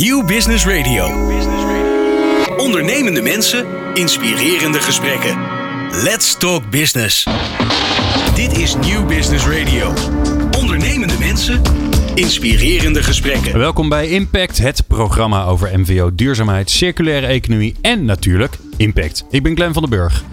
[0.00, 1.04] Nieuw Business Radio.
[2.56, 5.38] Ondernemende mensen, inspirerende gesprekken.
[6.02, 7.26] Let's talk business.
[8.34, 9.92] Dit is Nieuw Business Radio.
[10.60, 11.62] Ondernemende mensen,
[12.14, 13.58] inspirerende gesprekken.
[13.58, 19.24] Welkom bij Impact, het programma over MVO, duurzaamheid, circulaire economie en natuurlijk impact.
[19.30, 20.24] Ik ben Glenn van den Burg.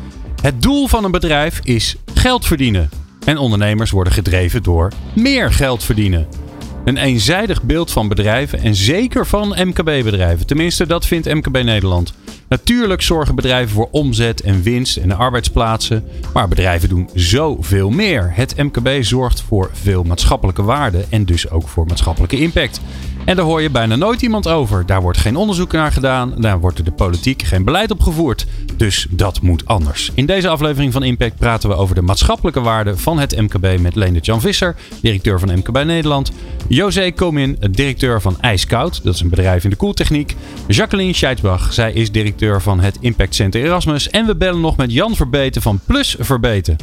[0.42, 2.90] Het doel van een bedrijf is geld verdienen.
[3.26, 6.46] En ondernemers worden gedreven door meer geld verdienen.
[6.88, 10.48] Een eenzijdig beeld van bedrijven en zeker van MKB-bedrijven.
[10.48, 12.14] Tenminste, dat vindt MKB Nederland.
[12.48, 16.04] Natuurlijk zorgen bedrijven voor omzet en winst en arbeidsplaatsen.
[16.34, 18.32] Maar bedrijven doen zoveel meer.
[18.34, 22.82] Het MKB zorgt voor veel maatschappelijke waarde en dus ook voor maatschappelijke impact.
[23.28, 24.86] En daar hoor je bijna nooit iemand over.
[24.86, 26.34] Daar wordt geen onderzoek naar gedaan.
[26.38, 28.46] Daar wordt de politiek geen beleid op gevoerd.
[28.78, 30.12] Dus dat moet anders.
[30.14, 33.95] In deze aflevering van Impact praten we over de maatschappelijke waarde van het MKB met
[33.95, 36.31] Leendert Jan Visser, directeur van MKB Nederland.
[36.67, 39.03] José Komin, directeur van IJskoud.
[39.03, 40.36] Dat is een bedrijf in de koeltechniek.
[40.67, 44.09] Jacqueline Scheidsbach, zij is directeur van het Impact Center Erasmus.
[44.09, 46.78] En we bellen nog met Jan Verbeten van Plus Verbeten.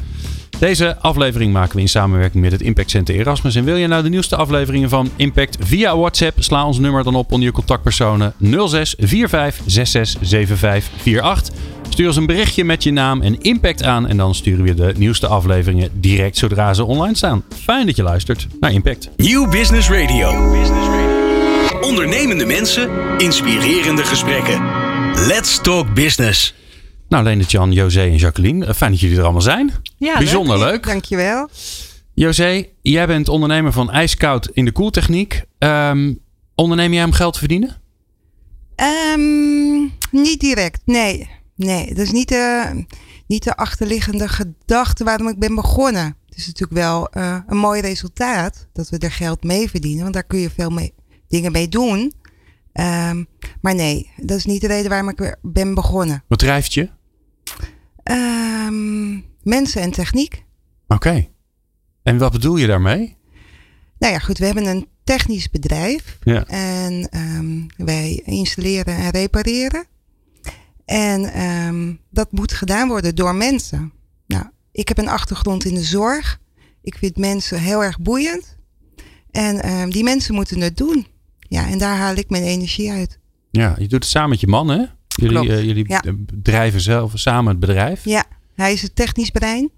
[0.58, 3.55] Deze aflevering maken we in samenwerking met het Impact Center Erasmus.
[3.55, 6.42] En wil je nou de nieuwste afleveringen van Impact via WhatsApp?
[6.42, 8.34] Sla ons nummer dan op onder je contactpersonen
[8.66, 11.55] 06 45 66 75 48.
[11.88, 14.08] Stuur ons een berichtje met je naam en impact aan.
[14.08, 17.44] En dan sturen we de nieuwste afleveringen direct zodra ze online staan.
[17.62, 19.11] Fijn dat je luistert naar Impact.
[19.16, 20.52] Nieuw Business Radio.
[21.80, 24.62] Ondernemende mensen, inspirerende gesprekken.
[25.27, 26.55] Let's talk business.
[27.08, 28.66] Nou, Leendert Jan, José en Jacqueline.
[28.66, 29.72] eh, Fijn dat jullie er allemaal zijn.
[29.97, 30.86] Ja, Bijzonder leuk.
[30.86, 31.48] Dankjewel.
[32.14, 35.42] José, jij bent ondernemer van IJskoud in de koeltechniek.
[35.58, 36.12] Ehm
[36.55, 37.77] onderneem jij om geld te verdienen?
[38.77, 39.80] Ehm,
[40.11, 41.30] niet direct, nee.
[41.56, 42.84] Nee, dat is niet de,
[43.27, 46.16] niet de achterliggende gedachte waarom ik ben begonnen.
[46.28, 50.14] Het is natuurlijk wel eh, een mooi resultaat dat we er geld mee verdienen, want
[50.14, 50.94] daar kun je veel mee,
[51.28, 52.12] dingen mee doen.
[52.75, 53.25] Ehm,
[53.61, 56.25] maar nee, dat is niet de reden waarom ik ben begonnen.
[56.28, 56.89] Wat drijft je?
[58.03, 60.44] Ehm, mensen en techniek.
[60.89, 61.29] Oké.
[62.02, 63.17] En wat bedoel je daarmee?
[63.98, 66.18] Nou ja, goed, we hebben een technisch bedrijf.
[66.23, 66.46] Ja.
[66.46, 69.85] En ehm, wij installeren en repareren.
[70.85, 73.92] En dat moet gedaan worden door mensen.
[74.27, 76.41] Nou, ik heb een achtergrond in de zorg.
[76.83, 78.56] Ik vind mensen heel erg boeiend.
[79.30, 81.06] En die mensen moeten het doen.
[81.55, 83.19] Ja, en daar haal ik mijn energie uit.
[83.51, 84.85] Ja, je doet het samen met je man, hè?
[85.07, 86.03] Jullie, eh, jullie ja.
[86.42, 88.05] drijven zelf samen het bedrijf.
[88.05, 89.70] Ja, hij is het technisch brein.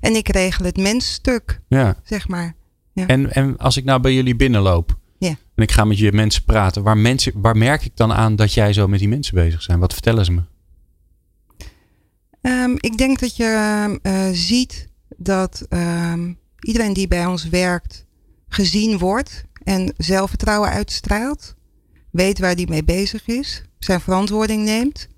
[0.00, 1.96] En ik regel het mensstuk, Ja.
[2.04, 2.54] zeg maar.
[2.94, 5.28] En, en als ik nou bij jullie binnenloop Ja.
[5.54, 8.52] en ik ga met je mensen praten, waar, mensen, waar merk ik dan aan dat
[8.52, 9.80] jij zo met die mensen bezig bent?
[9.80, 10.42] Wat vertellen ze me?
[12.40, 18.06] Ehm, ik denk dat je ehm, eh, ziet dat ehm, iedereen die bij ons werkt
[18.48, 21.54] gezien wordt en zelfvertrouwen uitstraalt.
[22.10, 23.62] Weet waar die mee bezig is.
[23.78, 25.08] Zijn verantwoording neemt.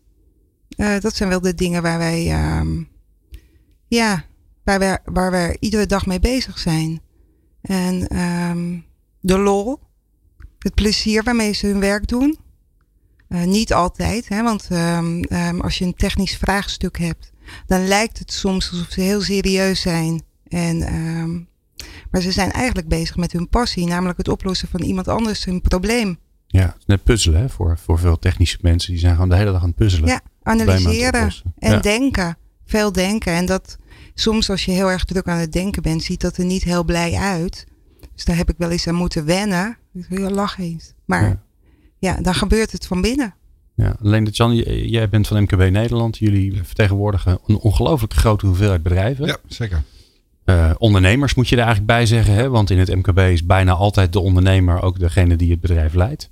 [0.68, 2.82] Eh, dat zijn wel de dingen waar wij, ehm,
[3.86, 4.24] ja,
[4.64, 7.00] waar wij, waar iedere dag mee bezig zijn.
[7.60, 8.78] En ehm,
[9.20, 9.78] de lol,
[10.58, 12.38] het plezier waarmee ze hun werk doen.
[13.28, 17.32] Eh, niet altijd, hè, want ehm, als je een technisch vraagstuk hebt,
[17.66, 20.22] dan lijkt het soms alsof ze heel serieus zijn.
[20.48, 21.48] En,
[22.10, 25.60] maar ze zijn eigenlijk bezig met hun passie, namelijk het oplossen van iemand anders een
[25.60, 26.18] probleem.
[26.46, 28.90] Ja, net puzzelen hè, voor, voor veel technische mensen.
[28.90, 30.08] Die zijn gewoon de hele dag aan het puzzelen.
[30.08, 31.80] Ja, analyseren en Ja.
[31.80, 32.36] denken.
[32.66, 33.32] Veel denken.
[33.32, 33.78] En dat
[34.14, 36.84] soms als je heel erg druk aan het denken bent, ziet dat er niet heel
[36.84, 37.66] blij uit.
[38.14, 39.76] Dus daar heb ik wel eens aan moeten wennen.
[39.94, 40.92] Ik heel lach eens.
[41.04, 41.42] Maar Ja.
[41.98, 42.22] ja.
[42.22, 43.34] dan gebeurt het van binnen.
[43.74, 44.56] Ja, alleen dat Jan,
[44.88, 46.18] jij bent van MKB Nederland.
[46.18, 49.26] Jullie vertegenwoordigen een ongelooflijk grote hoeveelheid bedrijven.
[49.26, 49.82] Ja, zeker.
[50.50, 52.34] Eh, ondernemers moet je er eigenlijk bij zeggen.
[52.34, 52.48] Hè?
[52.48, 56.30] Want in het MKB is bijna altijd de ondernemer ook degene die het bedrijf leidt.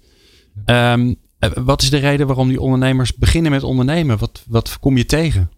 [0.64, 4.18] Ehm, eh, wat is de reden waarom die ondernemers beginnen met ondernemen?
[4.18, 5.50] Wat, wat kom je tegen?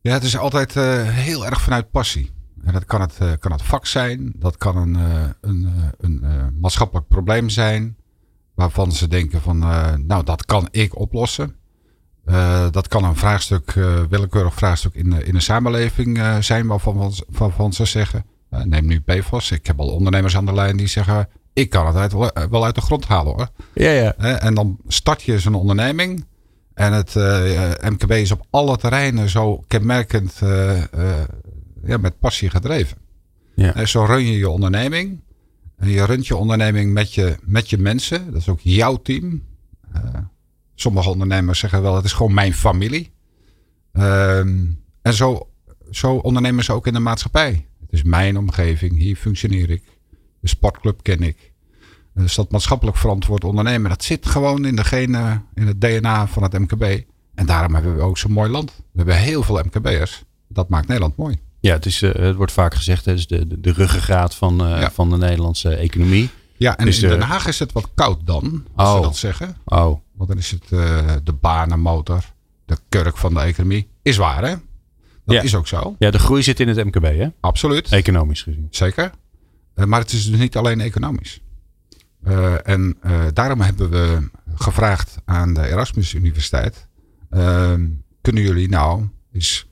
[0.00, 2.30] Ja, het is altijd eh, heel erg vanuit passie.
[2.64, 4.32] En dat kan het, kan het vak zijn.
[4.36, 4.94] Dat kan een,
[5.40, 6.22] een, een
[6.60, 7.96] maatschappelijk probleem zijn.
[8.54, 9.58] Waarvan ze denken van,
[10.06, 11.54] nou dat kan ik oplossen.
[12.24, 16.66] Eh, dat kan een vraagstuk, eh, willekeurig vraagstuk in, de- in de samenleving eh, zijn.
[16.66, 18.24] Waarvan, van- waarvan ze zeggen,
[18.64, 19.50] neem nu PFAS.
[19.50, 22.12] Ik heb al ondernemers aan de lijn die zeggen, ik kan het uit,
[22.50, 23.48] wel uit de grond halen hoor.
[23.74, 24.14] Ja, ja.
[24.38, 26.24] En dan start je zo'n onderneming.
[26.74, 27.14] En het
[27.90, 30.40] MKB is op alle terreinen zo kenmerkend
[31.84, 32.96] ja, met passie gedreven.
[33.54, 33.74] Ja.
[33.74, 35.20] En zo run je je onderneming.
[35.76, 38.24] En je runt je onderneming met je, met je mensen.
[38.32, 39.42] Dat is ook jouw team.
[40.74, 43.12] Eh, sommige ondernemers zeggen wel, het is gewoon mijn familie.
[43.92, 44.64] Ehm,
[45.02, 45.48] en zo,
[45.90, 47.66] zo ondernemen ze ook in de maatschappij.
[47.80, 49.82] Het is mijn omgeving, hier functioneer ik.
[50.40, 51.52] De sportclub ken ik.
[52.14, 56.42] Dus dat maatschappelijk verantwoord ondernemen, dat zit gewoon in de genen, in het DNA van
[56.42, 57.02] het MKB.
[57.34, 58.70] En daarom hebben we ook zo'n mooi land.
[58.76, 60.24] We hebben heel veel MKB'ers.
[60.48, 61.38] Dat maakt Nederland mooi.
[61.60, 64.62] Ja, het, is, uh, het wordt vaak gezegd, het is de, de, de ruggengraat van,
[64.72, 64.90] uh, ja.
[64.90, 66.28] van de Nederlandse economie.
[66.56, 68.94] Ja, en Dus in de- Den Haag is het wat koud dan, als Oh.
[68.96, 69.56] we dat zeggen.
[69.64, 72.24] Oh, Want dan is het uh, de banenmotor,
[72.64, 73.88] de kurk van de economie.
[74.02, 74.54] Is waar, hè?
[75.24, 75.42] Dat Ja.
[75.42, 75.96] is ook zo.
[75.98, 77.28] ja, de groei zit in het MKB, hè?
[77.40, 77.92] Absoluut.
[77.92, 78.66] Economisch gezien.
[78.70, 79.10] Zeker.
[79.74, 81.40] Eh, maar het is dus niet alleen economisch.
[82.22, 86.88] Eh, en eh, daarom hebben we gevraagd aan de Erasmus Universiteit.
[87.30, 87.86] ehm,
[88.20, 89.66] kunnen jullie nou eens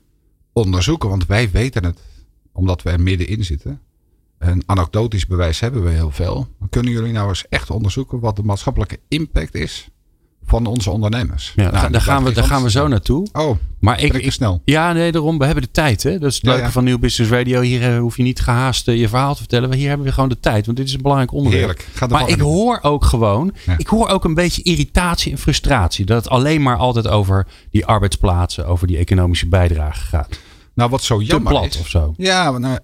[0.53, 1.99] onderzoeken, want wij weten het,
[2.51, 3.81] omdat we er middenin zitten.
[4.37, 6.47] Een anekdotisch bewijs hebben we heel veel.
[6.57, 9.89] Maar kunnen jullie nou eens echt onderzoeken wat de maatschappelijke impact is
[10.45, 11.53] van onze ondernemers?
[11.55, 13.27] Ja, Nou, daar, gaan we, daar gaan we zo naartoe.
[13.33, 14.61] Oh, Maar ik, ik te snel?
[14.65, 15.37] ja, nee, daarom.
[15.37, 16.19] We hebben de tijd, hè?
[16.19, 16.71] Dat is het leuke ja.
[16.71, 17.61] van Nieuw Business Radio.
[17.61, 19.73] Hier eh, hoef je niet gehaast eh, je verhaal te vertellen.
[19.73, 21.65] Hier hebben we gewoon de tijd, want dit is een belangrijk onderwerp.
[21.67, 21.87] Heerlijk.
[21.93, 22.39] Ga er Maar ik in.
[22.39, 26.05] hoor ook gewoon, ik hoor ook een beetje irritatie en frustratie.
[26.05, 30.39] Dat het alleen maar altijd over die arbeidsplaatsen, over die economische bijdrage gaat.
[30.75, 31.79] Nou, wat zo Te jammer plat is.
[31.79, 32.13] of zo.
[32.17, 32.77] Ja, maar nou,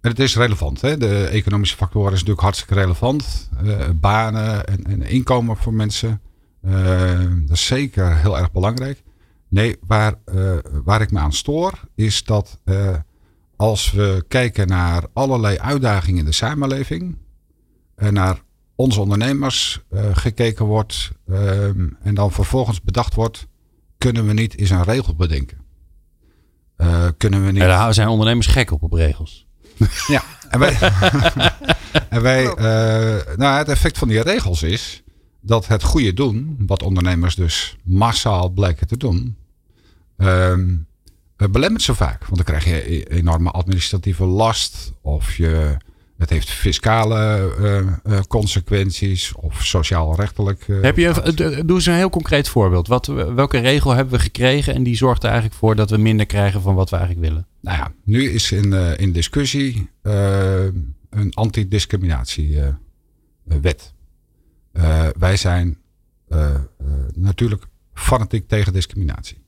[0.00, 0.80] het is relevant.
[0.80, 0.96] Hè?
[0.96, 3.48] De economische factoren is natuurlijk hartstikke relevant.
[3.64, 6.20] Eh, banen en, en inkomen voor mensen.
[6.66, 9.02] Eh, dat is zeker heel erg belangrijk.
[9.48, 12.94] Nee, waar, eh, waar ik me aan stoor is dat eh,
[13.56, 17.18] als we kijken naar allerlei uitdagingen in de samenleving.
[17.94, 18.40] En naar
[18.74, 19.80] onze ondernemers
[20.12, 21.10] gekeken wordt.
[21.28, 23.46] ehm, en dan vervolgens bedacht wordt.
[23.98, 25.58] Kunnen we niet eens een regel bedenken?
[26.76, 27.62] Eh, kunnen we niet...
[27.62, 29.46] Ja, daar zijn ondernemers gek op, op regels.
[30.06, 30.78] Ja, en wij,
[32.08, 32.44] en wij
[33.36, 35.02] nou, het effect van die regels is
[35.46, 39.36] dat het goede doen, wat ondernemers dus massaal blijken te doen,
[40.16, 40.74] ehm,
[41.36, 42.24] eh, belemmert ze vaak.
[42.24, 45.76] Want dan krijg je e- enorme administratieve last, of je,
[46.18, 47.16] het heeft fiscale
[47.58, 50.68] eh, eh, consequenties, of sociaal-rechtelijk.
[50.68, 52.88] eh, Heb je, een- doe eens een heel concreet voorbeeld.
[52.88, 56.26] Wat, welke regel hebben we gekregen en die zorgt er eigenlijk voor dat we minder
[56.26, 57.46] krijgen van wat we eigenlijk willen?
[57.60, 59.90] Nou ja, nu is in, in discussie
[61.10, 63.94] een antidiscriminatiewet.
[64.76, 65.78] Eh wij zijn
[66.28, 66.60] eh, eh,
[67.14, 69.44] natuurlijk fanatiek tegen discriminatie.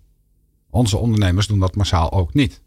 [0.70, 2.62] Onze ondernemers doen dat massaal ook niet.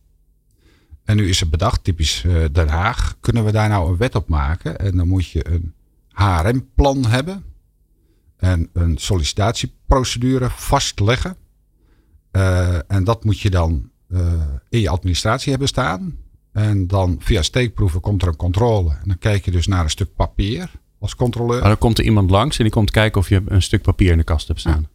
[1.03, 4.27] En nu is er bedacht, typisch Den Haag, kunnen we daar nou een wet op
[4.27, 4.79] maken?
[4.79, 5.73] En dan moet je een
[6.07, 7.43] HRM-plan hebben
[8.37, 11.37] en een sollicitatieprocedure vastleggen.
[12.87, 13.89] En dat moet je dan
[14.69, 16.17] in je administratie hebben staan.
[16.51, 18.89] En dan via steekproeven komt er een controle.
[18.89, 21.59] En dan kijk je dus naar een stuk papier als controleur.
[21.59, 24.11] Maar dan komt er iemand langs en die komt kijken of je een stuk papier
[24.11, 24.87] in de kast hebt staan.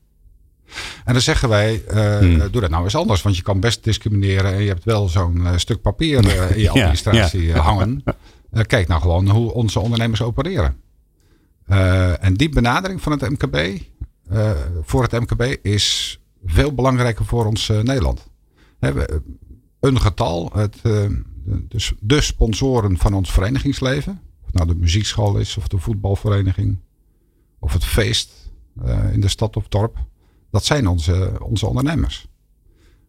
[1.04, 2.38] En dan zeggen wij, eh, Hmm.
[2.50, 3.22] doe dat nou eens anders.
[3.22, 6.60] Want je kan best discrimineren en je hebt wel zo'n eh, stuk papier eh, in
[6.62, 7.58] je administratie ja.
[7.58, 8.04] hangen.
[8.66, 10.76] Kijk nou gewoon hoe onze ondernemers opereren.
[12.20, 13.80] En die benadering van het MKB,
[14.82, 18.26] voor het MKB, is veel belangrijker voor ons Nederland.
[18.78, 19.22] We-
[19.80, 20.76] een getal, het,
[21.68, 24.20] dus de sponsoren van ons verenigingsleven.
[24.56, 26.78] Nou de muziekschool is, of de voetbalvereniging,
[27.58, 28.50] of het feest
[28.84, 29.96] eh, in de stad of dorp.
[30.50, 32.26] Dat zijn onze, onze ondernemers.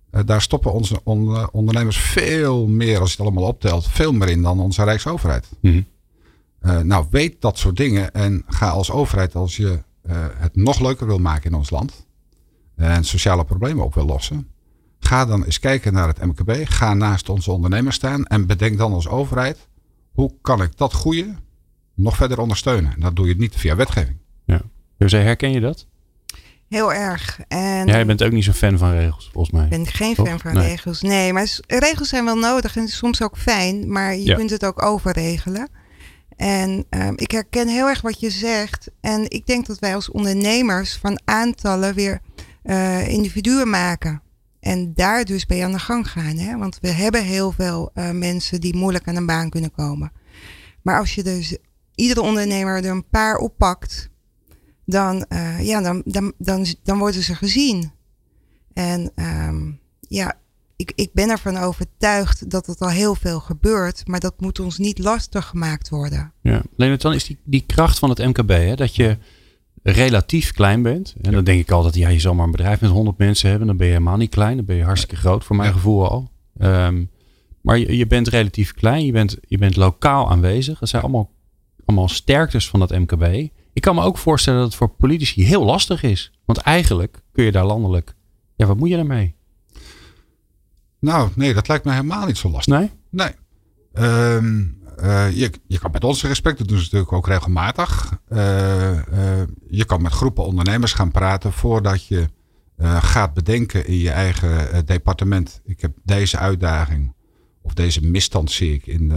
[0.09, 4.29] Eh, daar stoppen onze on- ondernemers veel meer, als je het allemaal optelt, veel meer
[4.29, 5.49] in dan onze Rijksoverheid.
[5.61, 5.81] Mhm.
[6.59, 9.85] Eh, nou, weet dat soort dingen en ga als overheid, als je
[10.37, 12.05] het nog leuker wil maken in ons land
[12.75, 14.47] en sociale problemen op wil lossen,
[14.99, 16.51] ga dan eens kijken naar het MKB.
[16.63, 19.67] Ga naast onze ondernemers staan en bedenk dan als overheid,
[20.17, 21.35] hoe kan ik dat goede
[21.95, 22.93] nog verder ondersteunen?
[22.93, 24.17] En dat doe je niet via wetgeving.
[24.97, 25.87] Dus eh, herken je dat?
[26.69, 27.39] Heel erg.
[27.47, 29.63] En Jij bent ook niet zo'n fan van regels, volgens mij.
[29.63, 30.27] ik ben geen Toch?
[30.27, 30.67] fan van Nee.
[30.67, 31.01] regels.
[31.01, 34.35] Nee, maar regels zijn wel nodig en soms ook fijn, maar je Ja.
[34.35, 35.69] kunt het ook overregelen.
[36.35, 38.91] En ehm, ik herken heel erg wat je zegt.
[39.01, 42.19] En ik denk dat wij als ondernemers van aantallen weer
[42.63, 44.21] eh, individuen maken.
[44.67, 46.37] En daar dus bij aan de gang gaan.
[46.37, 46.57] Hè?
[46.57, 50.11] Want we hebben heel veel eh, mensen die moeilijk aan een baan kunnen komen.
[50.81, 51.57] Maar als je dus
[51.95, 54.09] iedere ondernemer er een paar oppakt,
[54.85, 57.91] dan, eh, ja, dan, dan, dan, dan worden ze gezien.
[58.73, 60.37] En ehm, ja,
[60.75, 64.77] ik, ik ben ervan overtuigd dat het al heel veel gebeurt, maar dat moet ons
[64.77, 66.33] niet lastig gemaakt worden.
[66.41, 66.61] Ja.
[66.75, 69.17] Leonard, dan is die, die kracht van het MKB, hè, dat je
[69.83, 71.15] relatief klein bent.
[71.21, 73.67] En dan denk ik altijd, ja, je zal maar een bedrijf met 100 mensen hebben.
[73.67, 74.55] Dan ben je helemaal niet klein.
[74.55, 75.73] Dan ben je hartstikke groot, voor mijn Ja.
[75.75, 76.29] gevoel al.
[76.57, 77.05] Ehm,
[77.61, 79.05] maar je, je bent relatief klein.
[79.05, 80.79] Je bent, je bent lokaal aanwezig.
[80.79, 81.31] Dat zijn allemaal,
[81.85, 83.49] allemaal sterktes van dat MKB.
[83.73, 86.31] Ik kan me ook voorstellen dat het voor politici heel lastig is.
[86.45, 88.15] Want eigenlijk kun je daar landelijk...
[88.55, 89.35] Ja, wat moet je daarmee?
[90.99, 92.77] Nou, nee, dat lijkt me helemaal niet zo lastig.
[92.79, 92.89] Nee?
[93.09, 93.31] Nee.
[93.93, 94.63] Ehm,
[95.03, 95.31] uh,
[95.67, 98.19] je, kan met ons gesprek, dat doen ze natuurlijk ook regelmatig.
[98.29, 98.37] Uh,
[99.67, 102.27] je kan met groepen ondernemers gaan praten voordat je
[102.99, 105.61] gaat bedenken in je eigen departement.
[105.63, 107.13] Ik heb deze uitdaging
[107.61, 109.13] of deze misstand zie ik in,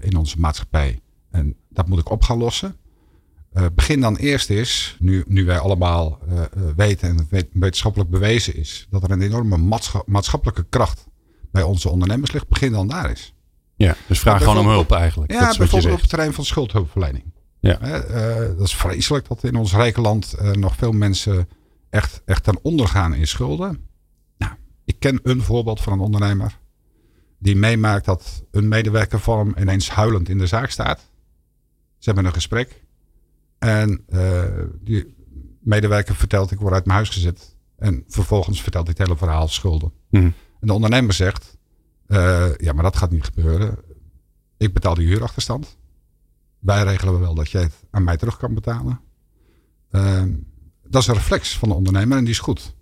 [0.00, 1.00] in onze maatschappij.
[1.30, 2.76] En dat moet ik op gaan lossen.
[3.74, 6.18] begin dan eerst eens, nu, nu wij allemaal
[6.76, 11.06] weten en het wetenschappelijk bewezen is, dat er een enorme maatschappelijke kracht
[11.52, 13.34] bij onze ondernemers ligt, begin dan daar eens.
[13.78, 15.32] Ja, dus vraag gewoon om hulp eigenlijk.
[15.32, 17.32] Ja, bijvoorbeeld op het terrein van schuldhulpverlening.
[17.60, 17.80] Ja.
[17.82, 21.48] Uh, dat is vreselijk dat in ons rijke land uh, nog veel mensen
[21.90, 23.88] echt, echt ten onder gaan in schulden.
[24.38, 24.52] Nou,
[24.84, 26.58] ik ken een voorbeeld van een ondernemer
[27.38, 31.00] die meemaakt dat een medewerker van hem ineens huilend in de zaak staat.
[31.98, 32.84] Ze hebben een gesprek
[33.58, 34.42] en uh,
[34.80, 35.14] die
[35.60, 37.56] medewerker vertelt ik word uit mijn huis gezet.
[37.76, 39.92] En vervolgens vertelt hij het hele verhaal schulden.
[40.10, 40.32] Mm.
[40.60, 41.57] En de ondernemer zegt,
[42.08, 43.78] uh, ja, maar dat gaat niet gebeuren.
[44.56, 45.76] Ik betaal die huurachterstand.
[46.58, 49.00] Wij regelen wel dat jij het aan mij terug kan betalen.
[49.90, 50.22] Uh,
[50.82, 52.74] dat is een reflex van de ondernemer en die is goed.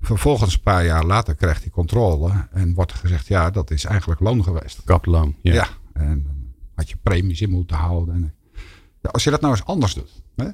[0.00, 4.20] Vervolgens, een paar jaar later, krijgt hij controle en wordt gezegd: ja, dat is eigenlijk
[4.20, 4.84] loon geweest.
[4.84, 5.36] Kaploon.
[5.42, 5.52] Ja.
[5.52, 5.68] ja.
[5.92, 8.34] En dan had je premies in moeten houden.
[9.00, 10.22] Ja, als je dat nou eens anders doet.
[10.36, 10.48] Hè?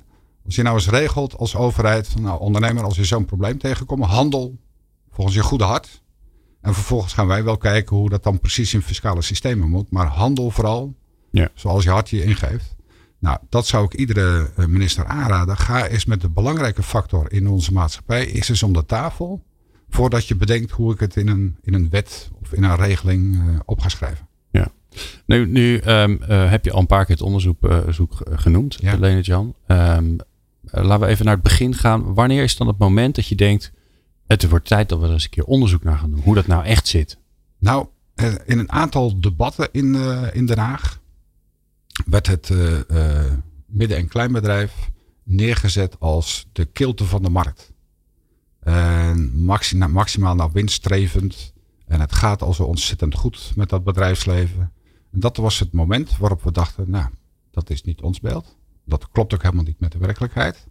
[0.45, 4.04] Als je nou eens regelt als overheid: van, nou, ondernemer, als je zo'n probleem tegenkomt,
[4.04, 4.59] handel
[5.11, 6.02] volgens je goede hart.
[6.66, 9.90] En vervolgens gaan wij wel kijken hoe dat dan precies in fiscale systemen moet.
[9.90, 10.94] Maar handel vooral,
[11.30, 11.49] ja.
[11.54, 12.75] zoals je hart je ingeeft.
[13.18, 15.56] Nou, dat zou ik iedere eh, minister aanraden.
[15.56, 19.44] Ga eens met de belangrijke factor in onze maatschappij, is eens om de tafel.
[19.88, 23.35] Voordat je bedenkt hoe ik het in een, in een wet of in een regeling
[23.35, 24.28] uh, op ga schrijven.
[24.50, 24.68] Ja.
[25.26, 27.78] Nu, nu um, uh, heb je al een paar keer het onderzoek uh,
[28.30, 28.96] genoemd, ja.
[28.96, 29.54] Lene Jan.
[29.66, 30.16] Um,
[30.62, 32.14] laten we even naar het begin gaan.
[32.14, 33.73] Wanneer is dan het moment dat je denkt,
[34.26, 36.21] het wordt tijd dat we er eens een keer onderzoek naar gaan doen.
[36.21, 37.18] Hoe dat nou echt zit.
[37.59, 41.00] Nou, eh, in een aantal debatten in, uh, in Den Haag
[42.06, 43.33] werd het uh,
[43.66, 44.90] midden- en kleinbedrijf
[45.23, 47.73] neergezet als de kilte van de markt.
[48.61, 51.52] En maximaal, maximaal naar winststrevend.
[51.87, 54.73] En het gaat al zo ontzettend goed met dat bedrijfsleven.
[55.12, 57.09] En dat was het moment waarop we dachten, nou,
[57.50, 58.56] dat is niet ons beeld.
[58.85, 60.66] Dat klopt ook helemaal niet met de werkelijkheid.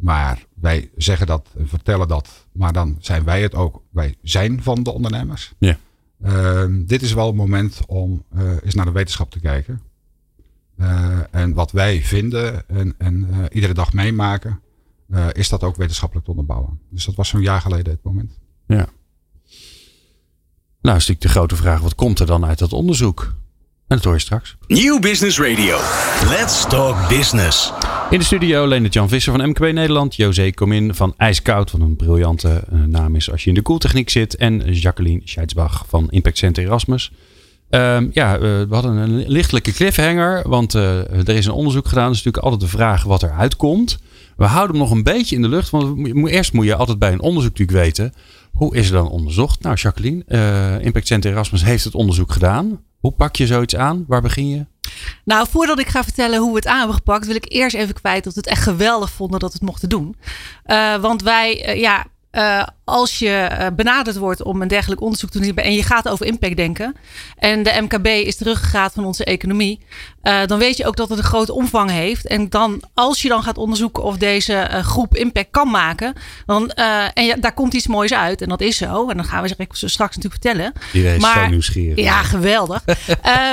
[0.00, 3.82] Maar wij zeggen dat, vertellen dat, maar dan zijn wij het ook.
[3.90, 5.52] Wij zijn van de ondernemers.
[5.58, 5.78] Ja.
[6.24, 9.80] Uh, dit is wel het moment om uh, eens naar de wetenschap te kijken.
[10.76, 14.60] Uh, en wat wij vinden en, en uh, iedere dag meemaken,
[15.32, 16.80] is dat ook wetenschappelijk te onderbouwen.
[16.90, 18.38] Dus dat was zo'n jaar geleden het moment.
[18.66, 18.88] Ja.
[20.80, 23.34] Nou is natuurlijk de grote vraag, wat komt er dan uit dat onderzoek?
[23.90, 24.56] En dat hoor je straks.
[24.66, 25.76] Nieuw Business Radio.
[26.28, 27.72] Let's talk business.
[28.10, 30.16] In de studio Leendert Jan Visser van MKB Nederland.
[30.16, 34.10] José Comin van IJskoud, wat een briljante uh, naam is als je in de koeltechniek
[34.10, 34.36] zit.
[34.36, 37.12] En Jacqueline Scheidsbach van Impact Center Erasmus.
[37.70, 42.08] Uh, ja, uh, we hadden een lichtelijke cliffhanger, want uh, er is een onderzoek gedaan.
[42.08, 43.98] Het is natuurlijk altijd de vraag wat er uitkomt.
[44.36, 47.12] We houden hem nog een beetje in de lucht, want eerst moet je altijd bij
[47.12, 48.12] een onderzoek natuurlijk weten.
[48.52, 49.62] Hoe is er dan onderzocht?
[49.62, 50.24] Nou, Jacqueline,
[50.80, 52.80] Impact Center Erasmus heeft het onderzoek gedaan.
[53.00, 54.04] Hoe pak je zoiets aan?
[54.08, 54.66] Waar begin je?
[55.24, 57.94] Nou, voordat ik ga vertellen hoe we het aan hebben gepakt, wil ik eerst even
[57.94, 60.16] kwijt dat we het echt geweldig vonden dat we het mochten doen.
[60.66, 65.30] Uh, want wij, uh, ja, uh, als je uh, benaderd wordt om een dergelijk onderzoek
[65.30, 66.96] te doen en je gaat over impact denken
[67.36, 69.80] en de MKB is de ruggengraat van onze economie,
[70.22, 72.26] uh, dan weet je ook dat het een grote omvang heeft.
[72.26, 76.14] En dan, als je dan gaat onderzoeken of deze groep impact kan maken,
[76.46, 79.08] dan, en ja, daar komt iets moois uit en dat is zo.
[79.08, 80.72] En dan gaan we ze straks natuurlijk vertellen.
[80.92, 82.04] Iedereen is maar, zo nieuwsgierig.
[82.04, 82.84] Ja, geweldig.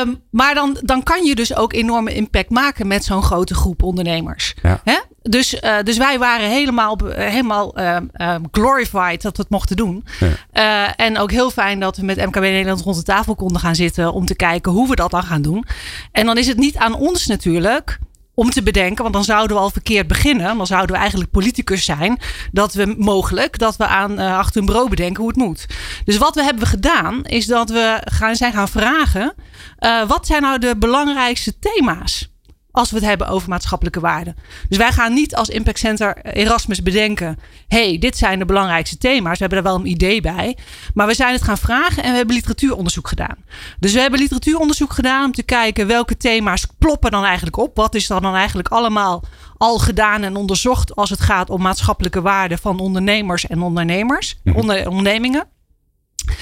[0.01, 3.83] um, maar dan, dan kan je dus ook enorme impact maken met zo'n grote groep
[3.83, 4.53] ondernemers.
[4.61, 4.81] Ja.
[4.83, 4.99] Hè?
[5.21, 10.05] Dus, dus wij waren helemaal, helemaal uh, uh, glorified dat we het mochten doen.
[10.51, 10.95] Ja.
[10.95, 14.13] en ook heel fijn dat we met MKB Nederland rond de tafel konden gaan zitten
[14.13, 15.65] om te kijken hoe we dat dan gaan doen.
[16.11, 17.99] En dan is het niet aan ons natuurlijk
[18.37, 20.57] om te bedenken, want dan zouden we al verkeerd beginnen.
[20.57, 22.19] Dan zouden we eigenlijk politicus zijn.
[22.51, 25.65] Dat we mogelijk, dat we aan uh, achter een bureau bedenken hoe het moet.
[26.05, 29.33] Dus wat we hebben gedaan, is dat we gaan, zijn gaan vragen:
[29.79, 32.29] uh, wat zijn nou de belangrijkste thema's?
[32.77, 34.35] Als we het hebben over maatschappelijke waarden.
[34.69, 39.37] Dus wij gaan niet als Impact Center Erasmus bedenken: hey, dit zijn de belangrijkste thema's.
[39.37, 40.57] We hebben er wel een idee bij.
[40.93, 43.35] Maar we zijn het gaan vragen en we hebben literatuuronderzoek gedaan.
[43.79, 47.75] Dus we hebben literatuuronderzoek gedaan om te kijken welke thema's kloppen dan eigenlijk op.
[47.75, 49.23] Wat is er dan eigenlijk allemaal
[49.57, 54.57] al gedaan en onderzocht als het gaat om maatschappelijke waarden van ondernemers en ondernemers, mhm.
[54.57, 55.47] onder, ondernemingen.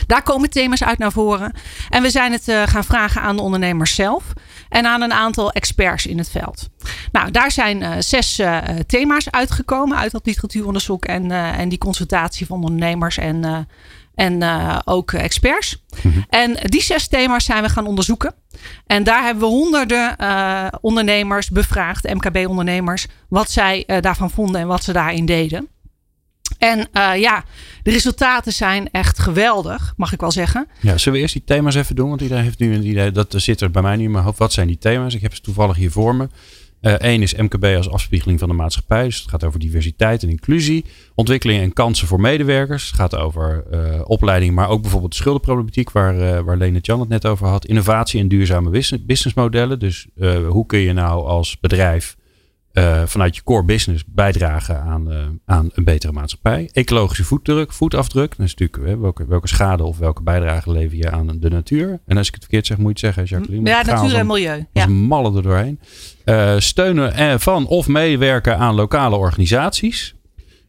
[0.08, 1.54] Daar komen thema's uit naar voren.
[1.90, 4.24] En we zijn het uh, gaan vragen aan de ondernemers zelf
[4.70, 6.70] en aan een aantal experts in het veld.
[7.12, 12.46] Nou, daar zijn uh, zes uh, thema's uitgekomen uit dat literatuuronderzoek en, en die consultatie
[12.46, 13.68] van ondernemers en,
[14.16, 14.44] en
[14.86, 15.84] ook experts.
[16.04, 16.26] Mm -hmm.
[16.30, 18.34] En die zes thema's zijn we gaan onderzoeken.
[18.88, 20.16] En daar hebben we honderden
[20.82, 25.70] ondernemers bevraagd, MKB-ondernemers, wat zij daarvan vonden en wat ze daarin deden.
[26.66, 26.88] En
[27.20, 27.44] ja,
[27.84, 30.68] de resultaten zijn echt geweldig, mag ik wel zeggen.
[30.82, 32.10] Ja, zullen we eerst die thema's even doen?
[32.10, 34.38] Want iedereen heeft nu een idee, dat zit er bij mij niet in mijn hoofd.
[34.38, 35.16] Wat zijn die thema's?
[35.16, 36.28] Ik heb ze toevallig hier voor me.
[36.82, 39.04] Eén is MKB als afspiegeling van de maatschappij.
[39.04, 40.86] Dus het gaat over diversiteit en inclusie.
[41.16, 42.88] Ontwikkeling en kansen voor medewerkers.
[42.88, 47.00] Het gaat over uh, opleiding, maar ook bijvoorbeeld de schuldenproblematiek, waar, uh, waar Lene Jan
[47.00, 47.66] het net over had.
[47.66, 49.80] Innovatie en duurzame businessmodellen.
[49.80, 50.08] Dus
[50.48, 52.16] hoe kun je nou als bedrijf
[53.06, 56.70] vanuit je core business bijdragen aan, aan een betere maatschappij?
[56.72, 58.38] Ecologische voetdruk, voetafdruk.
[58.38, 62.00] Dat is natuurlijk welke, welke schade of welke bijdrage lever je aan de natuur.
[62.06, 63.70] En als ik het verkeerd zeg, moet je het zeggen, Jacqueline.
[63.70, 64.66] Ja, natuur en milieu.
[64.74, 64.88] Ja.
[64.88, 65.80] mallen er doorheen.
[66.26, 70.16] Uh, steunen van of meewerken aan lokale organisaties.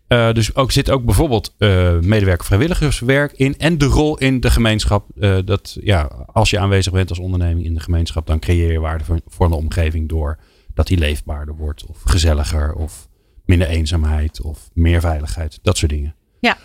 [0.08, 1.54] Dus ook zit ook bijvoorbeeld
[2.00, 3.58] medewerker vrijwilligerswerk in.
[3.58, 5.08] En de rol in de gemeenschap.
[5.44, 9.04] dat ja, als je aanwezig bent als onderneming in de gemeenschap, dan creëer je waarde
[9.04, 10.38] voor, voor de omgeving door
[10.76, 11.86] dat die leefbaarder wordt.
[11.86, 12.74] Of gezelliger.
[12.74, 13.08] Of
[13.44, 14.40] minder eenzaamheid.
[14.40, 15.58] Of meer veiligheid.
[15.62, 16.14] Dat soort dingen.
[16.40, 16.56] Ja.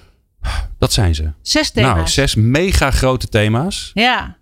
[0.78, 1.32] Dat zijn ze.
[1.42, 1.96] Zes thema's.
[1.96, 3.92] Nou, zes mega grote thema's.
[3.94, 4.38] Ja.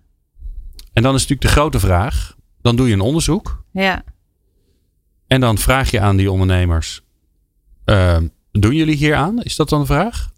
[0.94, 2.36] En dan is natuurlijk de grote vraag.
[2.62, 3.64] Dan doe je een onderzoek.
[3.72, 4.04] Ja.
[5.28, 7.02] En dan vraag je aan die ondernemers:
[7.86, 8.18] uh,
[8.52, 9.44] doen jullie hier aan?
[9.44, 10.30] Is dat dan de vraag?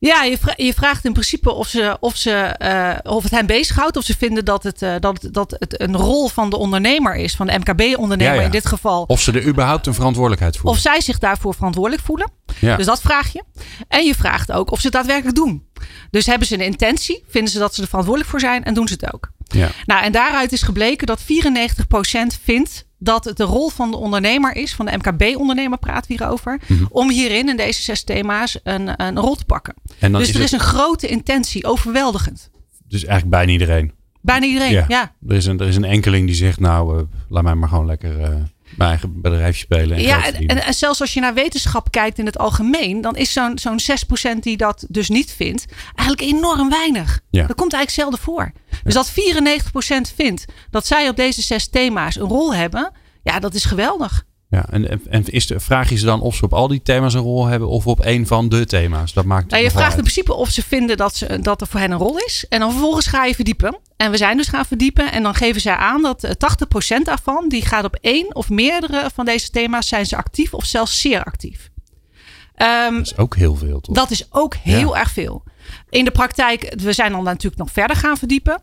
[0.00, 3.46] Ja, je, vraagt, je vraagt in principe of, ze, of, ze, uh, of het hen
[3.46, 3.96] bezighoudt.
[3.96, 7.36] Of ze vinden dat het, uh, dat, dat het een rol van de ondernemer is.
[7.36, 8.46] Van de MKB-ondernemer ja, ja.
[8.46, 9.02] in dit geval.
[9.02, 10.74] Of ze er überhaupt een verantwoordelijkheid voelen.
[10.74, 12.30] Of zij zich daarvoor verantwoordelijk voelen.
[12.60, 12.76] Ja.
[12.76, 13.44] Dus dat vraag je.
[13.88, 15.66] En je vraagt ook of ze het daadwerkelijk doen.
[16.10, 17.24] Dus hebben ze een intentie?
[17.28, 18.64] Vinden ze dat ze er verantwoordelijk voor zijn?
[18.64, 19.30] En doen ze het ook?
[19.44, 19.68] Ja.
[19.86, 21.24] Nou, en daaruit is gebleken dat 94%
[22.42, 26.60] vindt dat het de rol van de ondernemer is, van de MKB-ondernemer praten we hierover,
[26.66, 26.86] mm -hmm.
[26.90, 29.74] om hierin in deze zes thema's een, een rol te pakken.
[29.98, 32.50] dus is er is een grote intentie, overweldigend.
[32.88, 33.92] Dus eigenlijk bijna iedereen.
[34.20, 34.84] Bijna iedereen, ja.
[34.88, 35.12] ja.
[35.28, 37.86] Er, is een, er is een enkeling die zegt, nou, uh, laat mij maar gewoon
[37.86, 38.20] lekker...
[38.20, 38.34] Uh
[38.76, 39.96] mijn eigen bedrijfje spelen.
[39.96, 43.32] En ja, en, en, zelfs als je naar wetenschap kijkt in het algemeen, dan is
[43.32, 43.80] zo'n zo'n
[44.34, 45.64] 6% die dat dus niet vindt,
[45.94, 47.20] eigenlijk enorm weinig.
[47.30, 47.46] Ja.
[47.46, 48.52] Dat komt eigenlijk zelden voor.
[48.82, 53.54] Dus dat 94% vindt dat zij op deze zes thema's een rol hebben, ja, dat
[53.54, 54.26] is geweldig.
[54.50, 57.14] Ja, en, en is de, vraag je ze dan of ze op al die thema's
[57.14, 59.12] een rol hebben of op een van de thema's?
[59.12, 61.80] Dat maakt nou, je vraagt in principe of ze vinden dat, ze, dat er voor
[61.80, 62.44] hen een rol is.
[62.48, 63.78] En dan vervolgens ga je verdiepen.
[63.96, 65.12] En we zijn dus gaan verdiepen.
[65.12, 66.26] En dan geven zij aan dat
[66.96, 70.64] 80% daarvan, die gaat op één of meerdere van deze thema's, zijn ze actief of
[70.64, 71.70] zelfs zeer actief.
[72.56, 73.94] Um, dat is ook heel veel, toch?
[73.94, 75.00] Dat is ook heel ja.
[75.00, 75.42] erg veel.
[75.88, 78.62] In de praktijk, we zijn dan natuurlijk nog verder gaan verdiepen.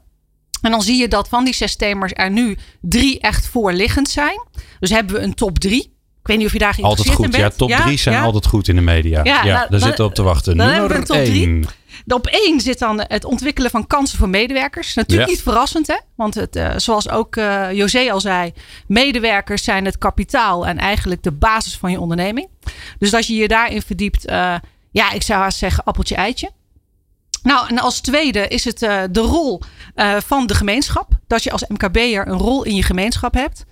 [0.62, 4.44] En dan zie je dat van die zes thema's er nu drie echt voorliggend zijn.
[4.80, 5.94] Dus hebben we een top drie.
[6.22, 7.36] Ik weet niet of je daar geïnteresseerd altijd goed.
[7.36, 7.70] in bent.
[7.70, 9.24] Ja, top drie zijn altijd goed in de media.
[9.24, 10.58] Ja, ja nou, daar zitten we op te wachten.
[10.58, 11.66] Dan hebben we een top één.
[12.08, 14.94] Op één zit dan het ontwikkelen van kansen voor medewerkers.
[14.94, 15.98] Natuurlijk niet verrassend, hè?
[16.16, 18.54] Want het, uh, zoals ook uh, José al zei,
[18.88, 22.48] medewerkers zijn het kapitaal en eigenlijk de basis van je onderneming.
[23.00, 24.56] Dus als je je daarin verdiept, uh,
[24.92, 26.52] ja, ik zou haast zeggen appeltje eitje.
[27.46, 29.62] Nou, en als tweede is het uh, de rol
[29.96, 31.12] uh, van de gemeenschap.
[31.28, 33.66] Dat je als MKB'er een rol in je gemeenschap hebt.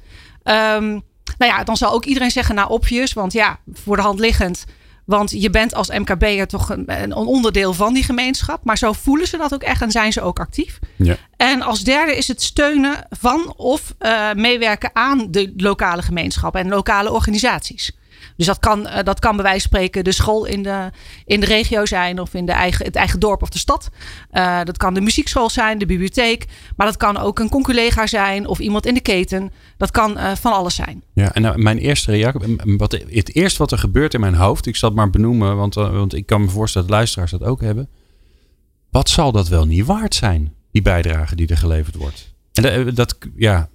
[0.43, 1.03] Um,
[1.37, 3.13] nou ja, dan zal ook iedereen zeggen, nou obvious.
[3.13, 4.65] Want ja, voor de hand liggend.
[5.05, 8.63] Want je bent als MKB'er toch een, een, onderdeel van die gemeenschap.
[8.63, 10.79] Maar zo voelen ze dat ook echt en zijn ze ook actief.
[10.95, 11.15] Ja.
[11.37, 16.67] En als derde is het steunen van of uh, meewerken aan de lokale gemeenschap en
[16.67, 17.91] lokale organisaties.
[18.35, 20.89] Dus dat kan, uh, dat kan bij wijze van spreken de school in de,
[21.25, 23.89] in de regio zijn of in de eigen, het eigen dorp of de stad.
[24.31, 26.45] Uh, dat kan de muziekschool zijn, de bibliotheek.
[26.75, 29.51] Maar dat kan ook een conculega zijn of iemand in de keten.
[29.77, 31.03] Dat kan uh, van alles zijn.
[31.13, 34.75] Ja, en mijn eerste reactie, wat, het eerste wat er gebeurt in mijn hoofd, ik
[34.75, 37.89] zal het maar benoemen, want, want ik kan me voorstellen dat luisteraars dat ook hebben.
[38.89, 42.33] Wat zal dat wel niet waard zijn, die bijdrage die er geleverd wordt?
[42.53, 43.69] En dat ja,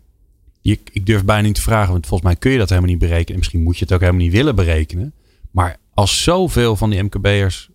[0.60, 2.98] je, ik durf bijna niet te vragen, want volgens mij kun je dat helemaal niet
[2.98, 3.32] berekenen.
[3.32, 5.14] En misschien moet je het ook helemaal niet willen berekenen.
[5.50, 7.70] Maar als zoveel van die MKB'ers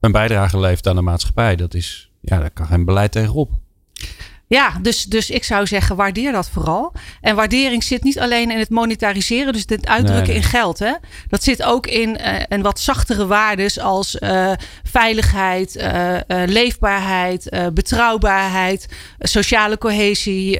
[0.00, 3.50] een bijdrage levert aan de maatschappij, dat is, ja, daar kan geen beleid tegenop.
[4.48, 6.92] Ja, dus, dus ik zou zeggen, waardeer dat vooral.
[7.20, 10.36] En waardering zit niet alleen in het monetariseren, dus het uitdrukken nee, nee.
[10.36, 10.78] in geld.
[10.78, 10.92] Hè?
[11.28, 14.52] Dat zit ook in uh, een wat zachtere waarden als uh,
[14.90, 20.50] veiligheid, uh, leefbaarheid, betrouwbaarheid, sociale cohesie,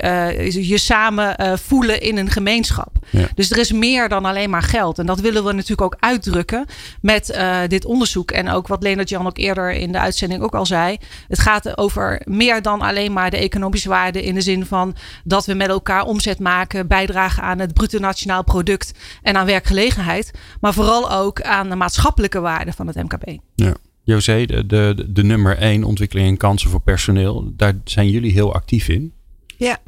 [0.68, 2.96] je samen voelen in een gemeenschap.
[3.10, 3.28] Ja.
[3.34, 4.98] Dus er is meer dan alleen maar geld.
[4.98, 6.66] En dat willen we natuurlijk ook uitdrukken
[7.00, 8.30] met dit onderzoek.
[8.30, 10.98] En ook wat Leonard Jan ook eerder in de uitzending ook al zei.
[11.28, 15.46] Het gaat over meer dan alleen maar de economische waarde in de zin van dat
[15.46, 20.72] we met elkaar omzet maken, bijdragen aan het bruto nationaal product en aan werkgelegenheid, maar
[20.72, 23.38] vooral ook aan de maatschappelijke waarde van het MKB.
[23.54, 23.74] Ja.
[24.12, 28.54] José, de, de, de nummer één ontwikkeling en kansen voor personeel, daar zijn jullie heel
[28.54, 29.12] actief in.
[29.56, 29.78] Ja.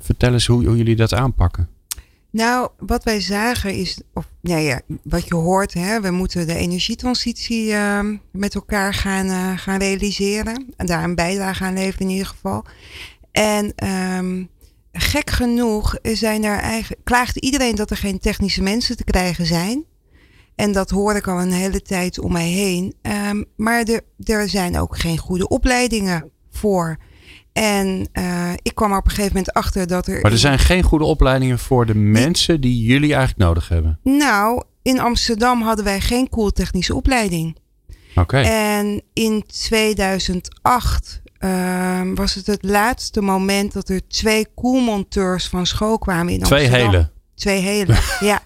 [0.00, 1.68] Vertel eens hoe, hoe jullie dat aanpakken.
[2.30, 6.54] Nou, wat wij zagen is, of nou ja, wat je hoort, hè, we moeten de
[6.54, 8.00] energietransitie uh,
[8.32, 10.72] met elkaar gaan, uh, gaan realiseren.
[10.76, 12.64] En daar een bijdrage aan leveren in ieder geval.
[13.30, 14.48] En um,
[14.92, 19.84] gek genoeg zijn er eigenlijk, klaagt iedereen dat er geen technische mensen te krijgen zijn.
[20.56, 22.94] En dat hoor ik al een hele tijd om mij heen.
[23.02, 26.96] Um, maar er, er zijn ook geen goede opleidingen voor.
[27.52, 30.20] En uh, ik kwam er op een gegeven moment achter dat er.
[30.20, 33.98] Maar er zijn geen goede opleidingen voor de mensen die jullie eigenlijk nodig hebben.
[34.02, 37.56] Nou, in Amsterdam hadden wij geen koeltechnische opleiding.
[38.10, 38.20] Oké.
[38.20, 38.44] Okay.
[38.44, 45.98] En in 2008 uh, was het het laatste moment dat er twee koelmonteurs van school
[45.98, 46.90] kwamen in twee Amsterdam.
[46.90, 47.10] Twee hele.
[47.34, 47.96] Twee hele,
[48.30, 48.42] ja.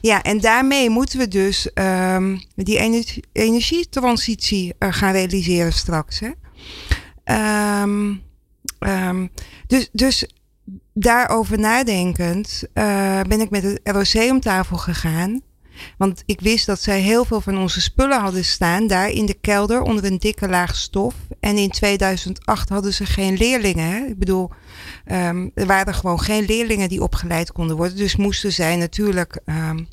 [0.00, 6.20] Ja, en daarmee moeten we dus um, die energie, energietransitie uh, gaan realiseren straks.
[6.20, 6.30] Hè?
[7.82, 8.22] Um,
[8.78, 9.30] um,
[9.66, 10.26] dus, dus
[10.92, 15.42] daarover nadenkend uh, ben ik met het ROC om tafel gegaan.
[15.98, 19.34] Want ik wist dat zij heel veel van onze spullen hadden staan daar in de
[19.34, 21.14] kelder onder een dikke laag stof.
[21.40, 23.90] En in 2008 hadden ze geen leerlingen.
[23.90, 24.04] Hè?
[24.04, 24.50] Ik bedoel,
[25.06, 27.96] um, er waren gewoon geen leerlingen die opgeleid konden worden.
[27.96, 29.88] Dus moesten zij natuurlijk um,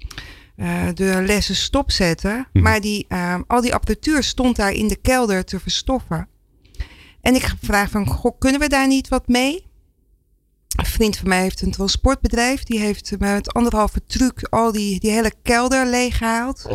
[0.57, 2.47] uh, de lessen stopzetten.
[2.53, 2.63] Mhm.
[2.63, 6.27] Maar die, um, al die apparatuur stond daar in de kelder te verstoffen.
[7.21, 9.69] En ik vraag van, goh, kunnen we daar niet wat mee?
[10.75, 12.63] Een vriend van mij heeft een transportbedrijf.
[12.63, 16.67] Die heeft met anderhalve truc al die, die hele kelder leeggehaald.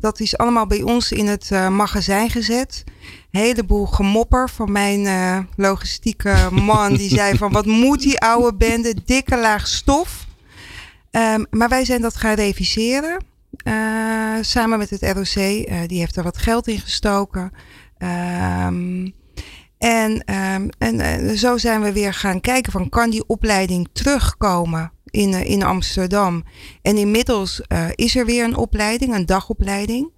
[0.00, 2.84] Dat is allemaal bij ons in het uh, magazijn gezet.
[3.32, 6.94] Heleboel gemopper van mijn uh, logistieke man.
[6.94, 8.94] Die zei van wat moet die oude bende.
[9.04, 10.26] Dikke laag stof.
[11.10, 13.24] Um, maar wij zijn dat gaan reviseren.
[13.64, 15.34] Uh, samen met het ROC.
[15.88, 17.52] die heeft er wat geld in gestoken.
[17.98, 19.14] Um,
[19.78, 25.32] en, um, en zo zijn we weer gaan kijken van kan die opleiding terugkomen in,
[25.32, 26.44] in Amsterdam.
[26.82, 27.62] En inmiddels
[27.94, 30.10] is er weer een opleiding, een dagopleiding.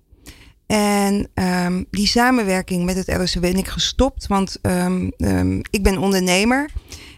[0.67, 6.71] En um, die samenwerking met het ROC ben ik gestopt, want um, ik ben ondernemer.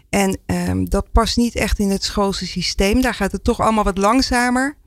[0.09, 0.39] En
[0.83, 3.01] dat past niet echt in het schoolse systeem.
[3.01, 4.77] Daar gaat het toch allemaal wat langzamer.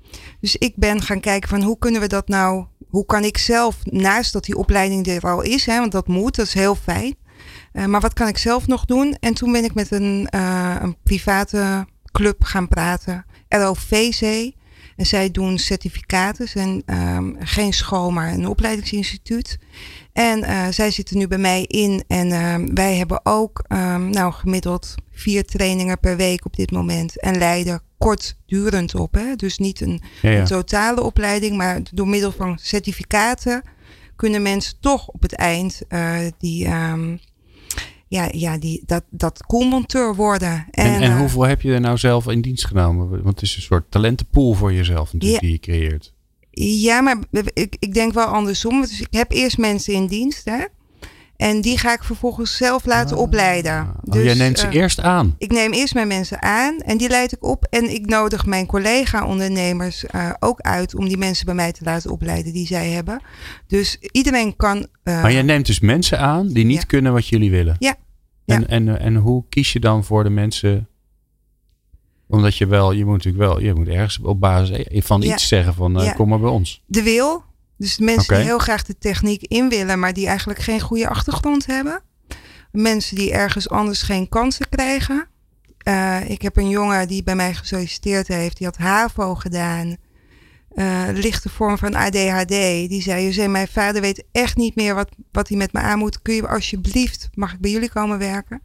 [0.40, 3.76] Dus ik ben gaan kijken van hoe kunnen we dat nou, hoe kan ik zelf,
[3.84, 7.14] naast dat die opleiding er al is, hè, want dat moet, dat is heel fijn.
[7.72, 9.16] Uh, maar wat kan ik zelf nog doen?
[9.20, 13.24] En toen ben ik met een, uh, een private club gaan praten.
[13.48, 14.52] ROVC.
[15.00, 16.48] En zij doen certificaten.
[16.54, 16.82] En
[17.16, 19.58] um, geen school, maar een opleidingsinstituut.
[20.12, 22.04] En uh, zij zitten nu bij mij in.
[22.06, 27.20] En um, wij hebben ook um, nou, gemiddeld vier trainingen per week op dit moment.
[27.20, 29.14] En leiden kortdurend op.
[29.14, 29.36] Hè?
[29.36, 30.40] Dus niet een, ja, ja.
[30.40, 31.56] een totale opleiding.
[31.56, 33.62] Maar door middel van certificaten
[34.16, 36.68] kunnen mensen toch op het eind uh, die
[38.10, 40.66] ja, ja die, dat, dat koelmonteur worden.
[40.70, 43.08] En, en, en hoeveel heb je er nou zelf in dienst genomen?
[43.08, 45.48] Want het is een soort talentenpool voor jezelf natuurlijk ja.
[45.48, 46.12] die je creëert.
[46.50, 47.18] Ja, maar
[47.52, 48.80] ik, ik denk wel andersom.
[48.80, 50.64] Dus ik heb eerst mensen in dienst, hè.
[51.40, 53.22] En die ga ik vervolgens zelf laten ah.
[53.22, 53.80] opleiden.
[53.82, 55.34] Oh, dus, jij neemt ze uh, eerst aan?
[55.38, 57.64] Ik neem eerst mijn mensen aan en die leid ik op.
[57.64, 62.10] En ik nodig mijn collega-ondernemers uh, ook uit om die mensen bij mij te laten
[62.10, 63.22] opleiden die zij hebben.
[63.66, 64.76] Dus iedereen kan.
[64.76, 66.86] Uh, maar jij neemt dus mensen aan die niet ja.
[66.86, 67.76] kunnen wat jullie willen?
[67.78, 67.94] Ja.
[68.46, 70.88] En, en, en hoe kies je dan voor de mensen?
[72.28, 75.56] Omdat je wel, je moet natuurlijk wel, je moet ergens op basis van iets ja.
[75.56, 76.12] zeggen van ja.
[76.12, 76.82] kom maar bij ons.
[76.86, 77.48] De wil.
[77.80, 78.36] Dus mensen okay.
[78.36, 82.02] die heel graag de techniek in willen, maar die eigenlijk geen goede achtergrond hebben.
[82.72, 85.28] Mensen die ergens anders geen kansen krijgen.
[85.88, 89.96] Uh, ik heb een jongen die bij mij gesolliciteerd heeft, die had HAVO gedaan.
[90.74, 92.48] Uh, lichte vorm van ADHD.
[92.88, 95.80] Die zei, je zei, mijn vader weet echt niet meer wat, wat hij met me
[95.80, 96.22] aan moet.
[96.22, 98.62] Kun je alsjeblieft, mag ik bij jullie komen werken?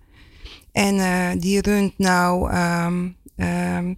[0.72, 3.98] En uh, die runt nou um, um,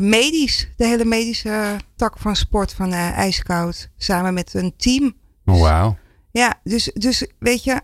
[0.00, 3.90] medisch, de hele medische tak van sport van uh, IJskoud.
[3.96, 5.14] Samen met een team.
[5.44, 5.98] Oh, wauw.
[6.30, 7.80] Ja, dus, dus weet je,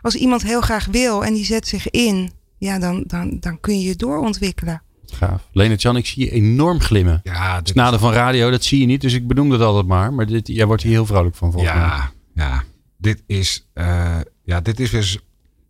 [0.00, 3.78] als iemand heel graag wil en die zet zich in, ja, dan, dan, dan kun
[3.80, 4.82] je je doorontwikkelen.
[5.06, 5.48] Gaaf.
[5.52, 7.20] Leonard Jan, ik zie je enorm glimmen.
[7.22, 10.12] Ja, dit nadeel van radio, dat zie je niet, dus ik benoem dat altijd maar.
[10.12, 12.44] Maar dit, jij wordt hier heel vrolijk van volgens ja, mij.
[12.44, 12.62] Ja,
[12.98, 15.20] dit is, uh, ja, dit is weer,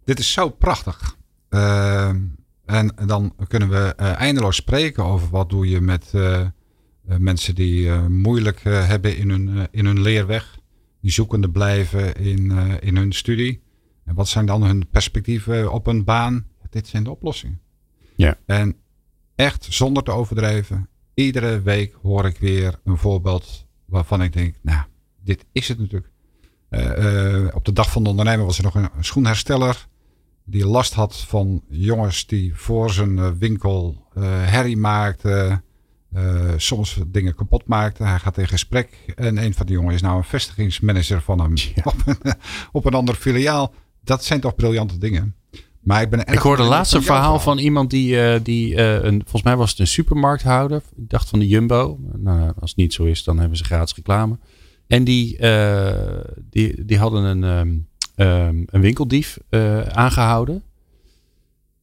[0.04, 1.16] dit is zo prachtig.
[1.50, 2.10] Uh,
[2.66, 6.12] en dan kunnen we uh, eindeloos spreken over wat doe je met
[7.18, 10.58] mensen die moeilijk hebben in hun, in hun leerweg.
[11.00, 12.50] Die zoekende blijven in,
[12.80, 13.62] in hun studie.
[14.04, 16.46] En wat zijn dan hun perspectieven op een baan?
[16.70, 17.60] Dit zijn de oplossingen.
[18.16, 18.38] Ja.
[18.46, 18.76] En
[19.34, 20.88] echt zonder te overdrijven.
[21.14, 24.84] Iedere week hoor ik weer een voorbeeld waarvan ik denk, nou,
[25.24, 26.10] dit is het natuurlijk.
[26.70, 29.86] Uh, uh, op de dag van de ondernemer was er nog een schoenhersteller.
[30.48, 35.64] Die last had van jongens die voor zijn winkel herrie maakten.
[36.56, 38.06] soms dingen kapot maakten.
[38.06, 39.12] Hij gaat in gesprek.
[39.14, 41.52] En een van die jongens is nou een vestigingsmanager van hem
[41.84, 42.34] op, een,
[42.72, 43.74] op een ander filiaal.
[44.04, 45.34] Dat zijn toch briljante dingen.
[45.80, 49.70] Maar ik, ben ik hoorde laatste verhaal van iemand die, die een, volgens mij was
[49.70, 50.82] het een supermarkthouder.
[50.96, 51.98] Ik dacht van de Jumbo.
[52.16, 54.38] Nou, als het niet zo is, dan hebben ze gratis reclame.
[54.86, 55.38] En die,
[56.50, 60.62] die, die hadden een, um, um, een winkeldief uh, aangehouden.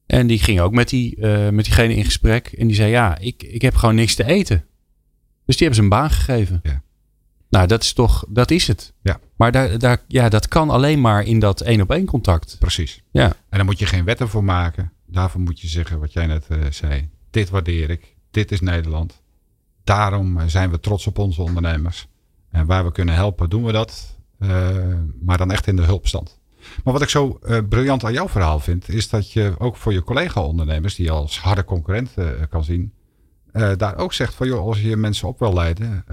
[0.05, 2.47] En die ging ook met, die, uh, met diegene in gesprek.
[2.47, 4.65] En die zei: Ja, ik, ik heb gewoon niks te eten.
[5.45, 6.59] Dus die hebben ze een baan gegeven.
[6.63, 6.81] Ja.
[7.49, 8.93] Nou, dat is toch, dat is het.
[9.01, 9.19] Ja.
[9.35, 12.55] Maar daar, daar, ja, dat kan alleen maar in dat één op één contact.
[12.59, 13.03] Precies.
[13.11, 13.25] Ja.
[13.25, 14.91] En daar moet je geen wetten voor maken.
[15.07, 17.09] Daarvoor moet je zeggen wat jij net zei.
[17.29, 18.15] Dit waardeer ik.
[18.31, 19.21] Dit is Nederland.
[19.83, 22.07] Daarom zijn we trots op onze ondernemers.
[22.49, 24.12] En waar we kunnen helpen, doen we dat.
[24.43, 24.67] Uh,
[25.21, 26.39] maar dan echt in de hulpstand.
[26.83, 29.93] Maar wat ik zo uh, briljant aan jouw verhaal vind, is dat je ook voor
[29.93, 32.93] je collega-ondernemers, die je als harde concurrent uh, kan zien,
[33.77, 36.05] daar ook zegt van joh, als je mensen op wil leiden,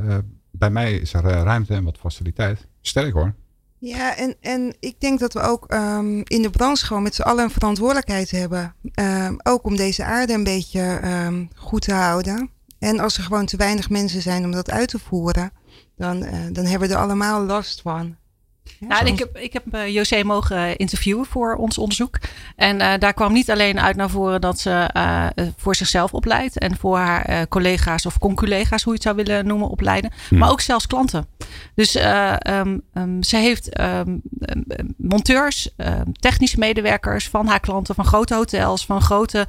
[0.51, 2.67] bij mij is er ruimte en wat faciliteit.
[2.81, 3.35] Sterk hoor.
[3.79, 7.23] Ja, en, en ik denk dat we ook um, in de branche gewoon met z'n
[7.23, 8.75] allen een verantwoordelijkheid hebben.
[8.95, 12.51] Um, ook om deze aarde een beetje um, goed te houden.
[12.79, 15.53] En als er gewoon te weinig mensen zijn om dat uit te voeren,
[15.97, 16.21] dan,
[16.53, 18.17] dan hebben we er allemaal last van.
[18.79, 22.19] Ja, nou, ik heb, ik heb uh, José mogen interviewen voor ons onderzoek.
[22.57, 26.59] En uh, daar kwam niet alleen uit naar voren dat ze uh, voor zichzelf opleidt.
[26.59, 30.13] En voor haar collega's of conculega's, hoe je het zou willen noemen, opleiden.
[30.29, 30.39] Hmm.
[30.39, 31.27] Maar ook zelfs klanten.
[31.75, 34.23] Dus um, um, ze heeft um,
[34.97, 35.69] monteurs,
[36.13, 39.47] technische medewerkers van haar klanten, van grote hotels, van grote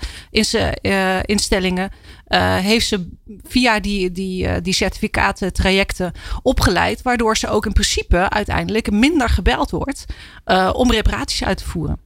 [1.26, 1.92] instellingen.
[2.39, 3.10] Heeft ze
[3.44, 7.02] via die, die, die certificaten, trajecten opgeleid.
[7.02, 10.06] Waardoor ze ook in principe uiteindelijk minder gebeld wordt
[10.46, 12.00] uh, om reparaties uit te voeren.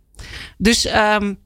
[0.57, 1.38] Dus um,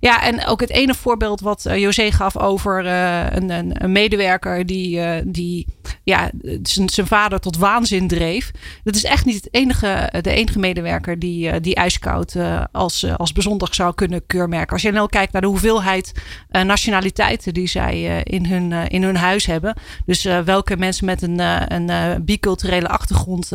[0.00, 3.92] ja, en ook het ene voorbeeld wat uh, José gaf over uh, een, een, een,
[3.92, 5.66] medewerker die, uh, die
[6.04, 6.30] ja,
[6.62, 8.50] zijn vader tot waanzin dreef.
[8.84, 12.36] Dat is echt niet het enige, de enige medewerker die, die ijskoud
[12.72, 14.72] als, als bijzonder zou kunnen keurmerken.
[14.72, 16.12] Als je nou kijkt naar de hoeveelheid
[16.48, 19.74] nationaliteiten die zij in, hun, in hun huis hebben.
[20.06, 21.38] Dus welke mensen met een,
[21.74, 23.52] een biculturele achtergrond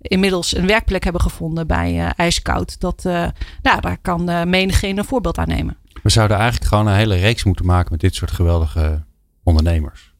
[0.00, 2.80] inmiddels een werkplek hebben gevonden bij uh, IJskoud.
[2.80, 3.26] Dat, uh,
[3.62, 5.76] nou, daar kan uh, menigeen een voorbeeld aan nemen.
[6.02, 9.04] We zouden eigenlijk gewoon een hele reeks moeten maken met dit soort geweldige
[9.42, 10.14] ondernemers.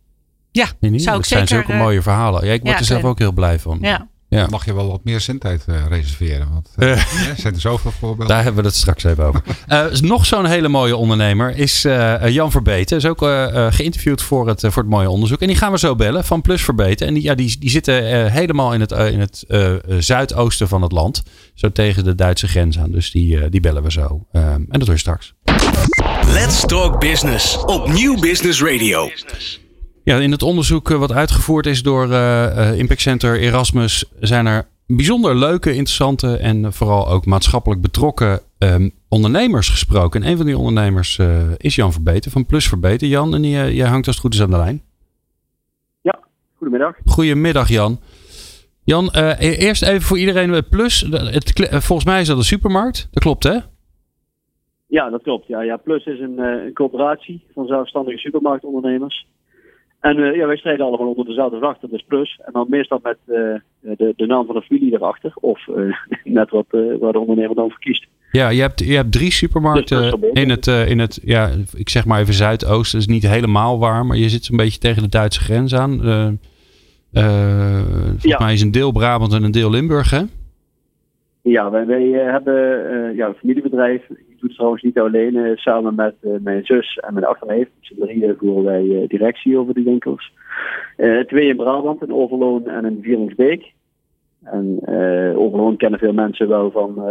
[0.50, 1.02] Ja, nee, niet?
[1.02, 2.46] zou dat ik zijn zeker, zulke mooie verhalen.
[2.46, 3.78] Ja, ik word ja, er zelf ook heel blij van.
[3.80, 4.08] Ja.
[4.28, 4.46] Ja.
[4.50, 6.52] Mag je wel wat meer zendtijd uh, reserveren?
[6.52, 6.90] Want uh,
[7.30, 8.26] er zijn er zoveel voorbeelden.
[8.26, 9.42] Daar hebben we het straks even over.
[9.68, 11.82] uh, nog zo'n hele mooie ondernemer is
[12.28, 12.96] Jan Verbeten.
[12.96, 13.18] Is ook
[13.74, 15.40] geïnterviewd voor het, voor het mooie onderzoek.
[15.40, 17.06] En die gaan we zo bellen van Plus Verbeten.
[17.06, 19.44] En die, ja, die, die zitten helemaal in het, in het
[19.98, 21.22] zuidoosten van het land.
[21.54, 22.90] Zo tegen de Duitse grens aan.
[22.90, 24.26] Dus die, die bellen we zo.
[24.32, 25.34] en dat hoor je straks.
[26.26, 29.10] Let's Talk Business op Nieuw Business Radio.
[30.08, 35.36] Ja, in het onderzoek wat uitgevoerd is door uh, Impact Center Erasmus zijn er bijzonder
[35.36, 40.22] leuke, interessante en vooral ook maatschappelijk betrokken um, ondernemers gesproken.
[40.22, 43.08] En een van die ondernemers uh, is Jan Verbeten van Plus Verbeten.
[43.08, 44.82] Jan, en jij, jij hangt als het goed is aan de lijn.
[46.00, 46.18] Ja,
[46.56, 46.96] goedemiddag.
[47.04, 47.98] Goedemiddag Jan.
[48.84, 51.00] Jan, uh, eerst even voor iedereen Plus.
[51.10, 53.08] Het, volgens mij is dat een supermarkt.
[53.10, 53.58] Dat klopt hè?
[54.86, 55.46] Ja, dat klopt.
[55.46, 59.26] Ja, ja Plus is een, een coöperatie van zelfstandige supermarktondernemers.
[60.00, 62.40] En uh, ja, wij strijden allemaal onder dezelfde vlag, dat is plus.
[62.44, 63.36] En dan meestal met uh,
[63.80, 65.32] de, de naam van de familie erachter.
[65.34, 66.66] Of uh, net wat
[67.00, 68.06] waar de ondernemer dan voor kiest.
[68.32, 72.06] Ja, je hebt, je hebt drie supermarkten dus in, het, in het, ja, ik zeg
[72.06, 72.98] maar even Zuidoosten.
[72.98, 76.00] Dat is niet helemaal waar, maar je zit zo'n beetje tegen de Duitse grens aan.
[77.12, 78.38] volgens ja.
[78.38, 80.22] mij is een deel Brabant en een deel Limburg, hè?
[81.42, 82.54] Ja, wij, wij hebben
[83.16, 84.02] ja, een familiebedrijf
[84.38, 87.58] doe het trouwens niet alleen, uh, samen met uh, mijn zus en mijn achterneef.
[87.58, 90.32] Met z'n drieën voeren wij uh, directie over de winkels.
[91.26, 93.72] twee in Brabant, een Overloon en een Vieringsbeek.
[94.44, 94.80] En
[95.36, 97.02] Overloon kennen veel mensen wel van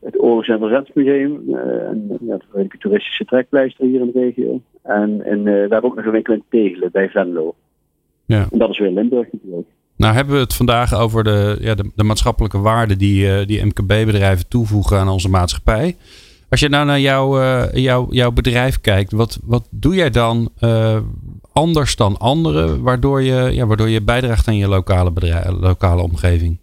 [0.00, 1.54] het Oorlogs- en Verzetsmuseum.
[1.54, 4.60] en ja, de toeristische trekpleister hier in de regio.
[4.82, 7.54] En, en we hebben ook nog een winkel in Tegelen bij Venlo.
[8.26, 8.46] Ja.
[8.50, 9.68] En dat is weer Limburg natuurlijk.
[9.96, 14.48] Nou hebben we het vandaag over de, ja, de, de maatschappelijke waarde die, die MKB-bedrijven
[14.48, 15.96] toevoegen aan onze maatschappij.
[16.52, 20.48] Als je nou naar jouw, uh, jouw, jouw bedrijf kijkt, wat, wat doe jij dan
[20.60, 21.00] uh,
[21.52, 25.12] anders dan anderen, waardoor je, ja, waardoor je bijdraagt aan je lokale,
[25.60, 26.58] lokale omgeving?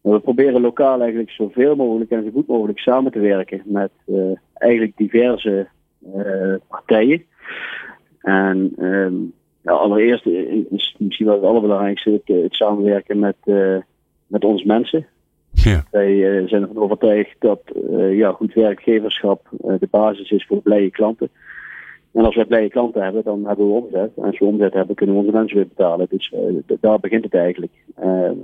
[0.00, 4.16] We proberen lokaal eigenlijk zoveel mogelijk en zo goed mogelijk samen te werken met uh,
[4.54, 5.68] eigenlijk diverse
[6.68, 7.24] partijen.
[8.20, 8.74] En
[9.62, 10.26] nou, allereerst
[10.70, 13.36] is misschien wel het allerbelangrijkste het, het samenwerken met,
[14.26, 15.06] met onze mensen.
[15.90, 17.60] Wij zijn ervan overtuigd dat
[18.10, 19.48] ja, goed werkgeverschap
[19.78, 21.28] de basis is voor blije klanten.
[22.12, 24.10] En als we blije klanten hebben, dan hebben we omzet.
[24.16, 26.06] En als we omzet hebben, kunnen we onze mensen weer betalen.
[26.10, 26.34] Dus
[26.80, 27.72] daar begint het eigenlijk.
[27.96, 28.36] Ehm,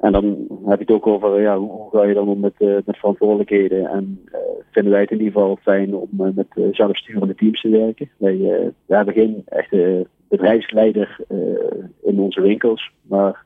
[0.00, 2.96] en dan heb je het ook over ja, hoe ga je dan om met, met
[2.96, 3.86] verantwoordelijkheden.
[3.86, 4.20] En
[4.70, 8.10] vinden wij het in ieder geval fijn om met zelfsturende teams te werken.
[8.16, 8.36] Wij,
[8.86, 11.16] we hebben geen echte bedrijfsleider
[12.02, 13.44] in onze winkels, maar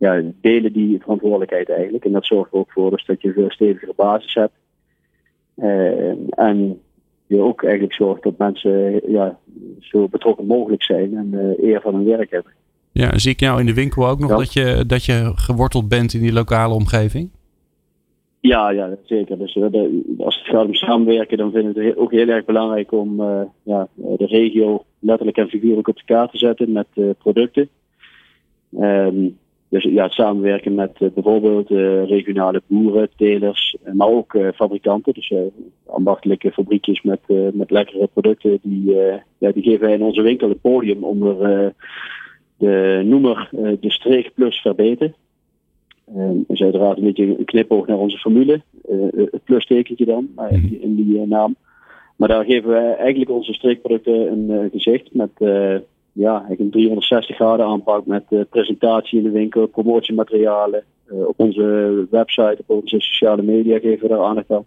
[0.00, 2.04] ja, delen die verantwoordelijkheid eigenlijk.
[2.04, 4.52] En dat zorgt er ook voor dus dat je een veel stevigere basis hebt.
[6.30, 6.80] en
[7.26, 9.38] je ook eigenlijk zorgt dat mensen ja,
[9.80, 12.52] zo betrokken mogelijk zijn en eer van hun werk hebben.
[12.92, 16.14] Ja, zie ik jou in de winkel ook nog dat, je, dat je geworteld bent
[16.14, 17.30] in die lokale omgeving?
[18.40, 19.38] Ja, ja zeker.
[19.38, 19.64] Dus uh,
[20.18, 23.42] als het gaat om samenwerken, dan vinden we het ook heel erg belangrijk om uh,
[23.62, 27.68] ja, de regio letterlijk en figuurlijk op de kaart te zetten met uh, producten.
[28.80, 29.38] Um,
[29.70, 31.68] dus ja, het samenwerken met bijvoorbeeld
[32.08, 35.12] regionale boeren, telers, maar ook fabrikanten.
[35.12, 35.32] Dus
[35.86, 37.20] ambachtelijke fabriekjes met,
[37.52, 38.58] met lekkere producten.
[38.62, 38.94] Die,
[39.38, 41.72] ja, die geven wij in onze winkel het podium onder
[42.56, 43.48] de noemer
[43.80, 45.14] de streek plus verbeteren.
[46.16, 48.60] Uh, is uiteraard een beetje een knipoog naar onze formule.
[48.90, 50.54] Uh, het plustekentje dan, mhm.
[50.80, 51.56] in die, naam.
[52.16, 55.30] Maar daar geven we eigenlijk onze streekproducten een gezicht met
[56.12, 60.84] ja, eigenlijk een 360 graden aanpak met presentatie in de winkel, promotiematerialen.
[61.08, 64.64] op onze website, op onze sociale media geven we daar aandacht aan.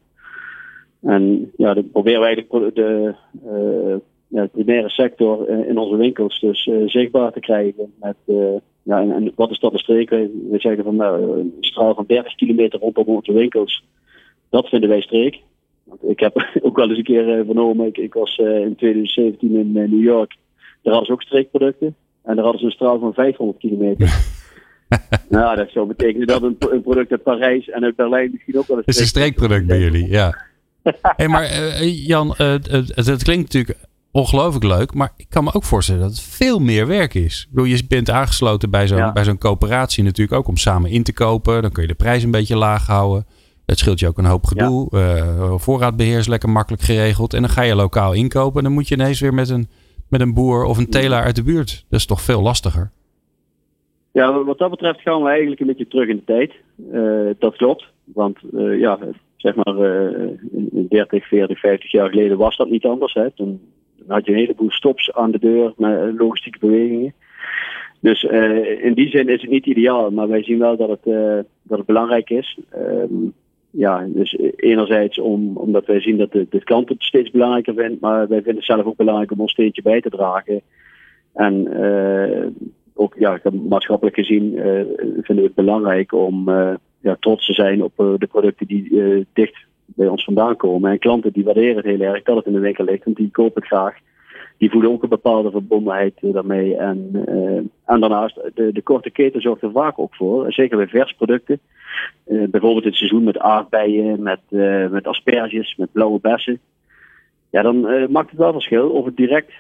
[1.02, 3.14] En ja, dan proberen we eigenlijk de,
[4.28, 7.94] ja, de primaire sector eh, in onze winkels dus zichtbaar te krijgen.
[8.00, 8.16] Met,
[8.84, 10.10] ja, en, en, wat is dat een streek?
[10.10, 13.84] We zeggen van nou, een straal van 30 kilometer rondom onze winkels.
[14.50, 15.40] Dat vinden wij streek.
[15.84, 19.72] Want ik heb ook wel eens een keer vernomen, ik, ik was in 2017 in
[19.72, 20.36] New York.
[20.84, 21.96] Daar hadden ze ook streekproducten.
[22.24, 24.14] En daar hadden ze een straal van 500 kilometer.
[25.30, 28.68] nou, dat zou betekenen dat een, een, product uit Parijs en uit Berlijn misschien ook
[28.68, 29.00] wel een streekproduct is.
[29.00, 30.46] een streekproduct bij jullie, ja.
[31.18, 33.78] hey, maar Jan, het, het klinkt natuurlijk
[34.14, 34.94] ongelooflijk leuk.
[34.94, 37.42] Maar ik kan me ook voorstellen dat het veel meer werk is.
[37.42, 41.04] Ik bedoel, je bent aangesloten bij zo'n bij zo'n coöperatie natuurlijk ook om samen in
[41.04, 41.62] te kopen.
[41.62, 43.26] Dan kun je de prijs een beetje laag houden.
[43.66, 44.88] Het scheelt je ook een hoop gedoe.
[44.92, 45.18] Ja.
[45.18, 47.34] Uh, voorraadbeheer is lekker makkelijk geregeld.
[47.34, 48.58] En dan ga je lokaal inkopen.
[48.58, 49.70] En dan moet je ineens weer met een,
[50.14, 51.86] met een boer of een teler uit de buurt.
[51.90, 52.92] Dat is toch veel lastiger.
[54.12, 56.54] Ja, wat dat betreft gaan we eigenlijk een beetje terug in de tijd.
[56.92, 57.86] Uh, dat klopt.
[58.04, 59.00] Want uh, ja,
[59.38, 59.76] zeg maar
[60.90, 63.14] 30, 40, 50 jaar geleden was dat niet anders.
[63.14, 63.28] Hè.
[64.08, 67.14] Had je een heleboel stops aan de deur met eh, logistieke bewegingen.
[68.00, 71.06] Dus uh, in die zin is het niet ideaal, maar wij zien wel dat het,
[71.06, 72.60] uh, dat belangrijk is.
[72.76, 73.34] Um,
[73.76, 78.02] ja, dus enerzijds om, omdat wij zien dat de, de klant het steeds belangrijker vindt,
[78.02, 80.62] maar wij vinden het zelf ook belangrijk om ons steentje bij te dragen.
[81.34, 82.48] En uh,
[82.94, 84.52] ook ja, maatschappelijk gezien
[85.22, 86.50] vinden we het belangrijk om
[87.00, 90.92] ja, trots te zijn op de producten die dicht bij ons vandaan komen.
[90.92, 93.32] En klanten die waarderen het heel erg dat het in de winkel ligt, want die
[93.32, 93.98] kopen het graag.
[94.64, 96.76] Die voelen ook een bepaalde verbondenheid daarmee.
[96.76, 100.88] En, uh, en daarnaast, de, de korte keten zorgt er vaak ook voor, zeker bij
[100.88, 101.60] versproducten.
[102.28, 106.60] Uh, bijvoorbeeld het seizoen met aardbeien, met, uh, met asperges, met blauwe bessen.
[107.50, 109.52] Ja, dan maakt het wel verschil of het direct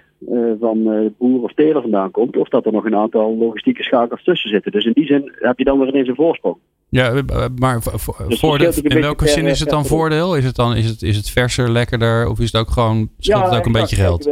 [0.59, 4.49] van boer of teler vandaan komt, of dat er nog een aantal logistieke schakels tussen
[4.49, 4.71] zitten.
[4.71, 6.57] Dus in die zin heb je dan weer ineens een voorsprong.
[6.93, 7.79] Ja, eh, eh, maar
[8.27, 10.37] dus voordeel, in welke zin is het dan voordeel?
[10.37, 13.45] Is het dan is het, is het verser, lekkerder of is het ook gewoon scheelt
[13.45, 14.29] het ook een beetje geld?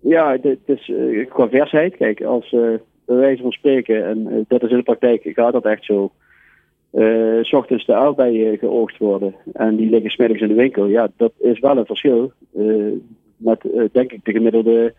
[0.00, 1.96] ja, het is uh, qua versheid.
[1.96, 2.60] Kijk, als uh,
[3.06, 6.10] bij wijze van spreken, en uh, dat is in de praktijk, gaat dat echt zo.
[7.42, 10.86] S ochtends de aardbeien geoogst worden en die liggen smiddags in de winkel.
[10.86, 12.32] Ja, dat is wel een verschil.
[13.40, 14.94] Met denk ik de gemiddelde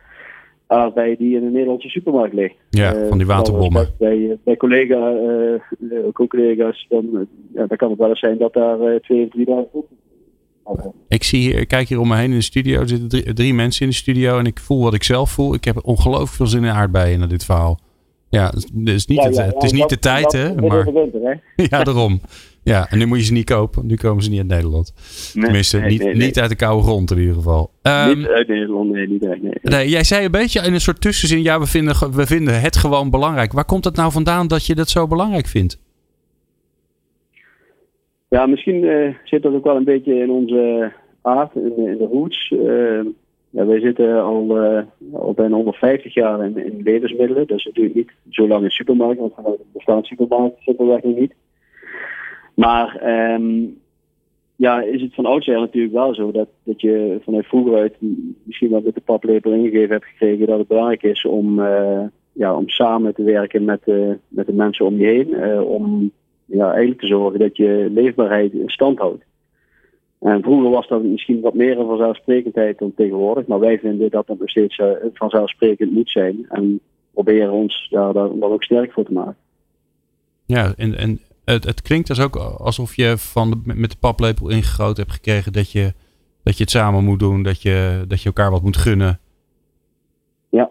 [0.68, 2.56] aardbei die in een Nederlandse supermarkt ligt.
[2.70, 3.90] Ja, van die eh, waterbommen.
[3.98, 5.14] Bij, eh, bij collega,
[6.14, 9.68] collega's, dan, ja, dan kan het wel eens zijn dat daar twee of drie dagen
[11.08, 12.80] ik, zie hier, ik kijk hier om me heen in de studio.
[12.80, 15.54] Er zitten drie, drie, mensen in de studio en ik voel wat ik zelf voel.
[15.54, 17.80] Ik heb ongelooflijk veel zin in aardbeien naar dit verhaal.
[18.30, 20.56] Ja, het is niet, het, het is niet de tijd, hè?
[20.56, 20.88] Maar,
[21.70, 22.22] ja, daarom.
[22.64, 23.86] Ja, en nu moet je ze niet kopen.
[23.86, 24.94] Nu komen ze niet uit Nederland.
[25.34, 27.72] Tenminste, niet, niet uit de koude grond in ieder geval.
[27.82, 29.70] Um, niet uit Nederland, nee, niet uit Nederland.
[29.70, 32.78] Nee, jij zei een beetje in een soort tussenzin, ja, we vinden, we vinden het
[32.78, 33.52] gewoon belangrijk.
[33.52, 35.80] Waar komt het nou vandaan dat je dat zo belangrijk vindt?
[38.28, 42.08] Ja, misschien uh, zit dat ook wel een beetje in onze aard, in, in de
[42.12, 42.50] roots.
[42.50, 43.06] Uh,
[43.50, 44.82] ja, wij zitten al, uh,
[45.14, 47.48] al bijna 150 jaar in, in levensmiddelen.
[47.48, 51.34] Dus natuurlijk niet zo lang in supermarkten, want de bestaan supermarkten zitten we eigenlijk niet.
[52.54, 53.02] Maar
[53.34, 53.80] um,
[54.56, 57.96] ja, is het van oudsher natuurlijk wel zo dat, dat je vanuit vroeger uit
[58.44, 62.56] misschien wel met de paplepel ingegeven hebt gekregen dat het belangrijk is om, uh, ja,
[62.56, 65.30] om samen te werken met, uh, met de mensen om je heen.
[65.30, 66.12] Uh, om
[66.46, 69.24] ja, eigenlijk te zorgen dat je leefbaarheid in stand houdt.
[70.20, 74.28] En vroeger was dat misschien wat meer een vanzelfsprekendheid dan tegenwoordig, maar wij vinden dat
[74.28, 76.80] dat nog steeds uh, vanzelfsprekend moet zijn en
[77.14, 79.38] proberen ons daar, daar, ook sterk voor te maken.
[80.46, 84.50] Ja, en, en het, het klinkt dus ook alsof je van de, met de paplepel
[84.50, 85.94] ingegoten hebt gekregen dat je,
[86.44, 89.20] dat je het samen moet doen, dat je, dat je elkaar wat moet gunnen.
[90.50, 90.70] Ja,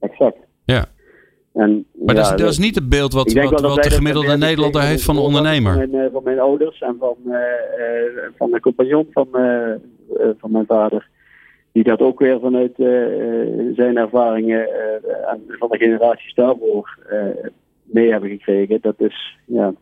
[0.00, 0.36] exact.
[0.64, 0.84] Ja.
[1.52, 4.82] En, maar dat, is, dat is niet het beeld wat, wat, wat de gemiddelde Nederlander
[4.82, 5.72] heeft van een ondernemer.
[5.72, 7.36] Van mijn, eh, van mijn ouders en van, uh,
[8.36, 9.74] van mijn compagnon van, uh,
[10.38, 11.08] van mijn vader.
[11.72, 12.72] Die dat ook weer vanuit
[13.76, 14.68] zijn ervaringen
[15.26, 16.98] en van de generaties daarvoor
[17.84, 18.78] mee hebben gekregen.
[18.80, 19.74] Dat is ja,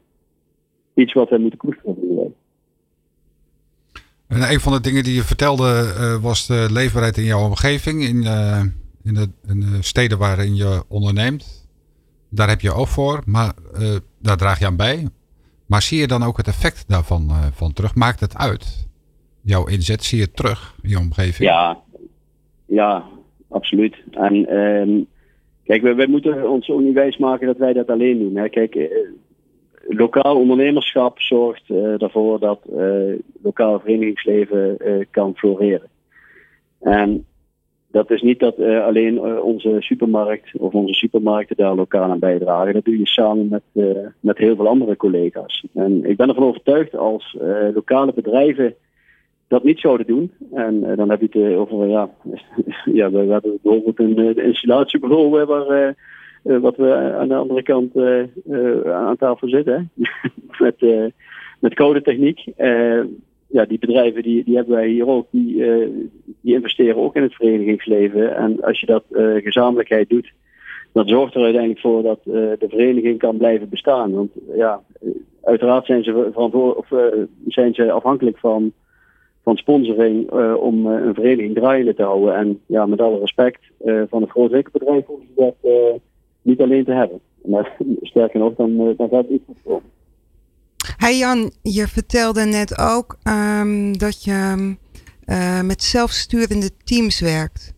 [0.94, 2.34] iets wat we moeten koesteren.
[4.26, 8.16] En een van de dingen die je vertelde was de leefbaarheid in jouw omgeving, in,
[9.03, 11.62] in, de, in de steden waarin je onderneemt
[12.32, 15.09] daar heb je oog voor, maar uh, daar draag je aan bij.
[15.66, 17.94] Maar zie je dan ook het effect daarvan van terug?
[17.94, 18.88] Maakt het uit?
[19.42, 21.48] Jouw inzet, zie je terug in je omgeving?
[21.48, 21.78] Ja,
[22.66, 23.05] ja
[23.48, 23.96] absoluut.
[24.11, 25.07] En um,
[25.80, 28.36] kijk, wij, moeten ons ook niet wijs maken dat wij dat alleen doen.
[28.36, 28.48] Hè.
[28.48, 28.88] Kijk, uh,
[29.88, 32.60] lokaal ondernemerschap zorgt ervoor dat
[33.42, 34.76] lokaal verenigingsleven
[35.10, 35.88] kan floreren.
[36.80, 37.26] En
[37.90, 42.74] dat is niet dat alleen onze supermarkt of onze supermarkten daar lokaal aan bijdragen.
[42.74, 43.62] Dat doe je samen met,
[44.20, 45.66] met heel veel andere collega's.
[45.74, 47.36] En ik ben ervan overtuigd als
[47.74, 48.74] lokale bedrijven
[49.53, 50.32] dat niet zouden doen.
[50.53, 52.11] En dan heb je het over, ja,
[53.00, 55.94] ja we, hebben bijvoorbeeld een installatiebureau waar,
[56.42, 57.96] wat we aan de andere kant
[58.86, 59.90] aan tafel zitten.
[60.64, 60.76] met,
[61.59, 62.44] met codetechniek
[63.46, 65.64] ja, die bedrijven die, die hebben wij hier ook, die,
[66.40, 68.36] die investeren ook in het verenigingsleven.
[68.36, 69.05] En als je dat
[69.42, 70.32] gezamenlijkheid doet,
[70.92, 74.12] dat zorgt er uiteindelijk voor dat de vereniging kan blijven bestaan.
[74.12, 74.80] Want ja,
[75.42, 76.88] uiteraard zijn ze, verantwoord, of,
[77.46, 78.72] zijn ze afhankelijk van,
[79.43, 82.34] van sponsoring om een vereniging draaiende te houden.
[82.36, 83.61] En ja, met alle respect
[84.09, 85.72] van een groot winkelbedrijf hoeven ze dat
[86.43, 87.20] niet alleen te hebben.
[87.45, 89.80] Maar sterker nog, dan, dan gaat het iets goed.
[90.97, 93.18] Hey Jan, je vertelde net ook
[93.61, 94.74] um, dat je
[95.62, 97.74] met zelfsturende teams werkt.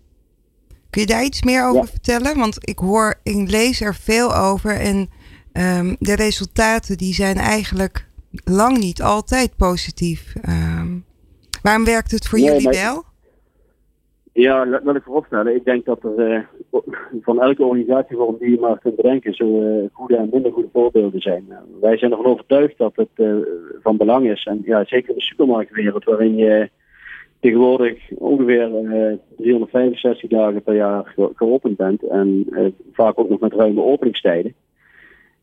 [0.95, 1.87] Kun je daar iets meer over ja.
[1.87, 2.39] vertellen?
[2.39, 5.09] Want ik hoor, ik lees er veel over en
[5.53, 8.09] um, de resultaten die zijn eigenlijk
[8.45, 10.35] lang niet altijd positief.
[10.49, 10.84] Um,
[11.65, 12.73] waarom werkt het voor nee, jullie maar...
[12.73, 13.03] wel?
[14.33, 15.55] Ja, laat ik vooropstellen.
[15.55, 16.81] Ik denk dat er uh,
[17.23, 21.21] van elke organisatievorm die je maar kunt bedenken, zo uh, goede en minder goede voorbeelden
[21.21, 21.45] zijn.
[21.49, 23.37] Uh, wij zijn ervan overtuigd dat het
[23.83, 24.45] van belang is.
[24.45, 26.71] En ja, zeker in de supermarktwereld, waarin je
[27.41, 28.69] tegenwoordig ongeveer
[29.37, 32.03] 365 dagen per jaar geopend bent.
[32.03, 32.47] En
[32.93, 34.55] vaak ook nog met ruime openingstijden.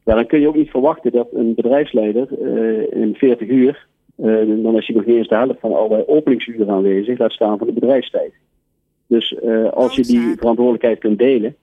[0.03, 2.27] Ja, dan kun je ook niet verwachten dat een bedrijfsleider
[2.93, 7.19] in 40 uur, dan is hij nog niet eens de helft van alle openingsuren aanwezig,
[7.19, 8.33] laat staan van de bedrijfstijd.
[9.07, 11.55] Dus uh, als je die verantwoordelijkheid kunt delen,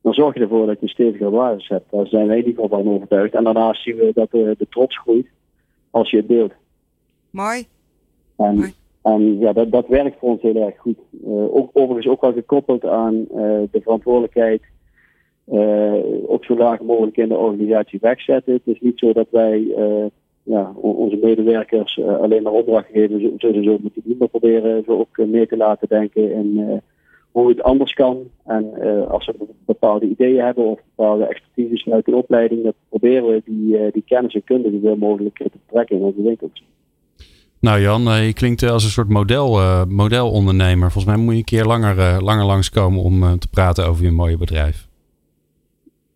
[0.00, 1.90] dan zorg je ervoor dat je een stevige basis hebt.
[1.90, 3.34] Daar zijn wij in ieder geval van overtuigd.
[3.34, 5.26] En daarnaast zien we dat de, de trots groeit
[5.90, 6.52] als je het deelt.
[7.30, 7.66] Mooi.
[8.36, 8.72] En, Mooi.
[9.02, 10.98] en ja, dat, dat werkt voor ons heel erg goed.
[11.24, 13.24] Uh, ook, overigens ook wel gekoppeld aan
[13.70, 14.62] de verantwoordelijkheid
[16.26, 18.52] ook zo laag mogelijk in de organisatie wegzetten.
[18.52, 19.74] Het is niet zo dat wij
[20.42, 24.16] ja, onze medewerkers uh, alleen maar opdracht geven, zullen zo moeten doen.
[24.18, 26.74] We proberen ze ook mee te laten denken in uh,
[27.30, 28.18] hoe het anders kan.
[28.44, 29.34] En uh, als ze
[29.66, 34.34] bepaalde ideeën hebben of bepaalde expertise vanuit de opleiding, dan proberen we die, die kennis
[34.34, 36.64] en kunde zoveel mogelijk te betrekken in onze winkels.
[37.60, 40.90] Nou Jan, je klinkt als een soort model, modelondernemer.
[40.90, 44.38] Volgens mij moet je een keer langer, langer langskomen om te praten over je mooie
[44.38, 44.88] bedrijf.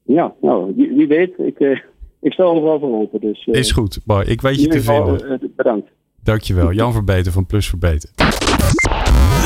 [0.03, 1.39] Ja, nou, wie, wie weet.
[1.39, 1.85] Ik,
[2.27, 3.21] ik sta overal voor open.
[3.21, 3.99] Dus, uh, is goed.
[4.05, 5.33] Boy, ik weet je te vinden.
[5.43, 5.89] Uh, bedankt.
[6.23, 6.73] Dankjewel.
[6.73, 8.11] Jan Verbeter van Plus Verbeten.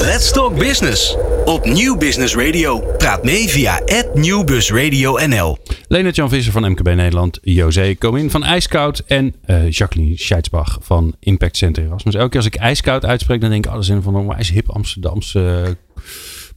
[0.01, 1.17] Let's Talk Business.
[1.45, 2.81] Op Nieuw Business Radio.
[2.97, 3.81] Praat mee via
[4.15, 5.57] @nieuwbusradio_nl.
[5.89, 7.39] Leonard Jan Visser van MKB Nederland.
[7.43, 9.05] José Comin van IJskoud.
[9.07, 12.15] En uh, Jacqueline Scheidsbach van Impact Center Erasmus.
[12.15, 14.69] Elke keer als ik IJskoud uitspreek, dan denk ik alles in van een wijs hip
[14.69, 15.77] Amsterdamse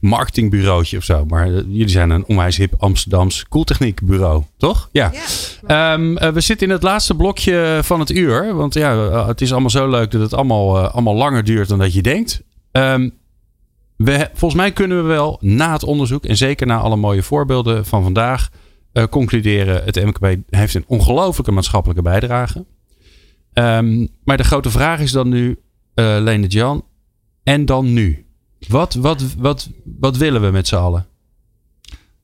[0.04, 1.24] marketingbureautje of zo.
[1.24, 4.88] Maar uh, jullie zijn een onwijs hip Amsterdams koeltechniekbureau, toch?
[4.92, 5.12] Ja.
[5.66, 5.92] ja.
[5.92, 8.54] Um, uh, we zitten in het laatste blokje van het uur.
[8.54, 11.78] Want ja, uh, het is allemaal zo leuk dat het allemaal, allemaal langer duurt dan
[11.78, 12.42] dat je denkt.
[12.72, 13.12] Um,
[13.96, 17.86] we, volgens mij kunnen we wel na het onderzoek en zeker na alle mooie voorbeelden
[17.86, 18.50] van vandaag
[19.10, 22.64] concluderen: het MKB heeft een ongelofelijke maatschappelijke bijdrage.
[23.52, 25.58] Um, maar de grote vraag is dan nu,
[25.94, 26.84] Lene Jan,
[27.42, 28.23] en dan nu?
[28.68, 31.06] Wat, wat, wat, wat willen we met z'n allen?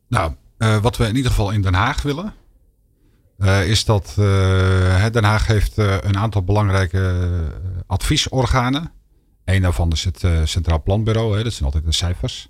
[0.09, 2.35] Nou, uh, wat we in ieder geval in Den Haag willen.
[3.67, 4.13] is dat
[5.13, 7.31] Den Haag heeft een aantal belangrijke
[7.87, 8.93] adviesorganen.
[9.45, 12.49] Een daarvan is het Centraal Planbureau, hè, dat zijn altijd de cijfers.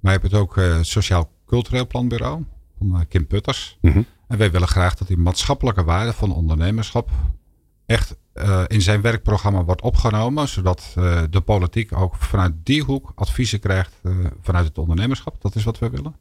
[0.00, 2.44] Maar je hebt het ook het Sociaal Cultureel Planbureau
[2.78, 3.78] van Kim Putters.
[3.80, 4.02] Mhm.
[4.28, 7.10] En wij willen graag dat die maatschappelijke waarde van ondernemerschap
[7.86, 10.48] echt uh, in zijn werkprogramma wordt opgenomen.
[10.48, 15.42] Zodat uh, de politiek ook vanuit die hoek adviezen krijgt uh, vanuit het ondernemerschap.
[15.42, 16.16] Dat is wat we willen.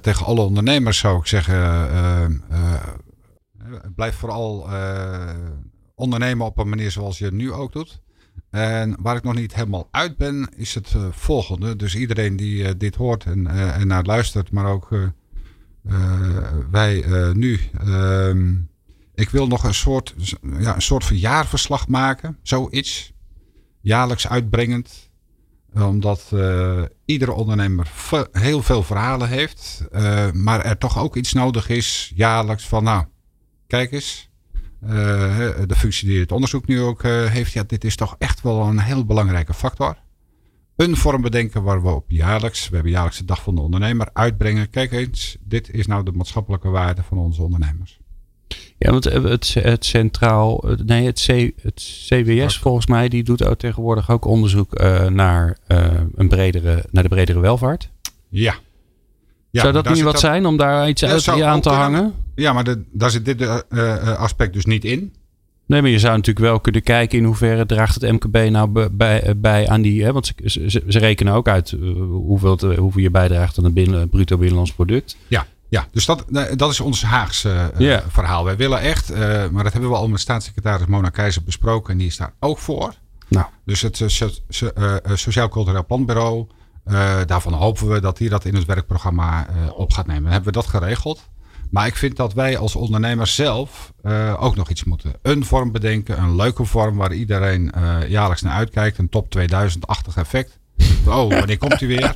[0.00, 2.42] tegen alle ondernemers zou ik zeggen,
[3.94, 4.68] blijf vooral
[5.94, 8.02] ondernemen op een manier zoals je nu ook doet.
[8.50, 11.76] En waar ik nog niet helemaal uit ben, is het volgende.
[11.76, 14.88] Dus iedereen die dit hoort en, en naar luistert, maar ook
[16.70, 18.54] wij nu ehm,
[19.14, 20.14] ik wil nog een soort,
[20.58, 22.38] ja, een soort van jaarverslag maken.
[22.42, 23.12] Zoiets.
[23.80, 25.10] Jaarlijks uitbrengend.
[25.74, 27.90] Omdat uh, iedere ondernemer
[28.32, 29.84] heel veel verhalen heeft.
[29.92, 33.04] Uh, maar er toch ook iets nodig is jaarlijks van nou,
[33.66, 34.30] kijk eens.
[34.82, 34.90] Uh,
[35.66, 37.52] de functie die het onderzoek nu ook heeft.
[37.52, 39.96] Ja, dit is toch echt wel een heel belangrijke factor.
[40.76, 44.10] Een vorm bedenken waar we op jaarlijks, we hebben jaarlijks de dag van de ondernemer,
[44.12, 44.70] uitbrengen.
[44.70, 48.00] Kijk eens, dit is nou de maatschappelijke waarde van onze ondernemers.
[48.78, 53.58] Ja, want het, het centraal, nee, het, C, het CBS volgens mij, die doet ook
[53.58, 57.90] tegenwoordig ook onderzoek uh, naar, uh, een bredere, naar de bredere welvaart.
[58.28, 58.54] Ja.
[59.50, 62.14] ja Zou dat niet wat zijn om daar iets uit aan te hangen?
[62.34, 65.12] Ja, maar de, daar zit dit uh, aspect dus niet in.
[65.66, 69.34] Nee, maar je zou natuurlijk wel kunnen kijken in hoeverre draagt het MKB nou bij,
[69.36, 70.04] bij aan die.
[70.04, 71.76] Hè, want ze, ze, ze rekenen ook uit
[72.08, 75.16] hoeveel, hoeveel je bijdraagt aan het binnen, bruto binnenlands product.
[75.28, 75.46] Ja.
[75.74, 76.24] Ja, dus dat,
[76.56, 78.44] dat is ons Haagse uh, verhaal.
[78.44, 79.18] Wij willen echt, uh,
[79.48, 82.58] maar dat hebben we al met staatssecretaris Mona Keizer besproken en die is daar ook
[82.58, 82.94] voor.
[83.28, 83.46] Nou.
[83.64, 83.96] Dus het
[85.14, 86.46] Sociaal Cultureel Planbureau,
[87.26, 89.46] daarvan hopen we dat die dat in het werkprogramma
[89.76, 90.22] op gaat nemen.
[90.22, 91.28] Dan hebben we dat geregeld.
[91.70, 93.92] Maar ik vind dat wij als ondernemers zelf
[94.38, 95.12] ook nog iets moeten.
[95.22, 97.72] Een vorm bedenken, een leuke vorm waar iedereen
[98.08, 98.98] jaarlijks naar uitkijkt.
[98.98, 100.58] Een top 2000-achtig effect.
[101.06, 102.14] Oh, wanneer komt hij weer?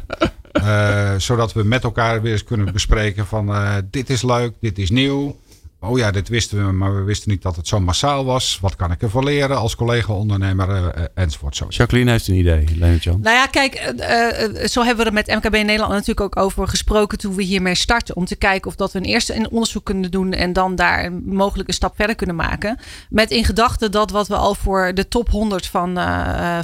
[0.53, 4.79] Uh, zodat we met elkaar weer eens kunnen bespreken van uh, dit is leuk, dit
[4.79, 5.37] is nieuw.
[5.81, 8.59] Oh ja, dit wisten we, maar we wisten niet dat het zo massaal was.
[8.61, 11.57] Wat kan ik ervan leren als collega-ondernemer uh, enzovoort.
[11.57, 11.67] Zo.
[11.69, 13.21] Jacqueline heeft een idee, Leonard Jan.
[13.21, 17.19] Nou ja, kijk, uh, zo hebben we er met MKB Nederland natuurlijk ook over gesproken
[17.19, 18.17] toen we hiermee starten.
[18.17, 21.13] Om te kijken of dat we een eerste een onderzoek kunnen doen en dan daar
[21.13, 22.79] mogelijk een stap verder kunnen maken.
[23.11, 25.99] Met in gedachte dat wat we al voor de top 100 van,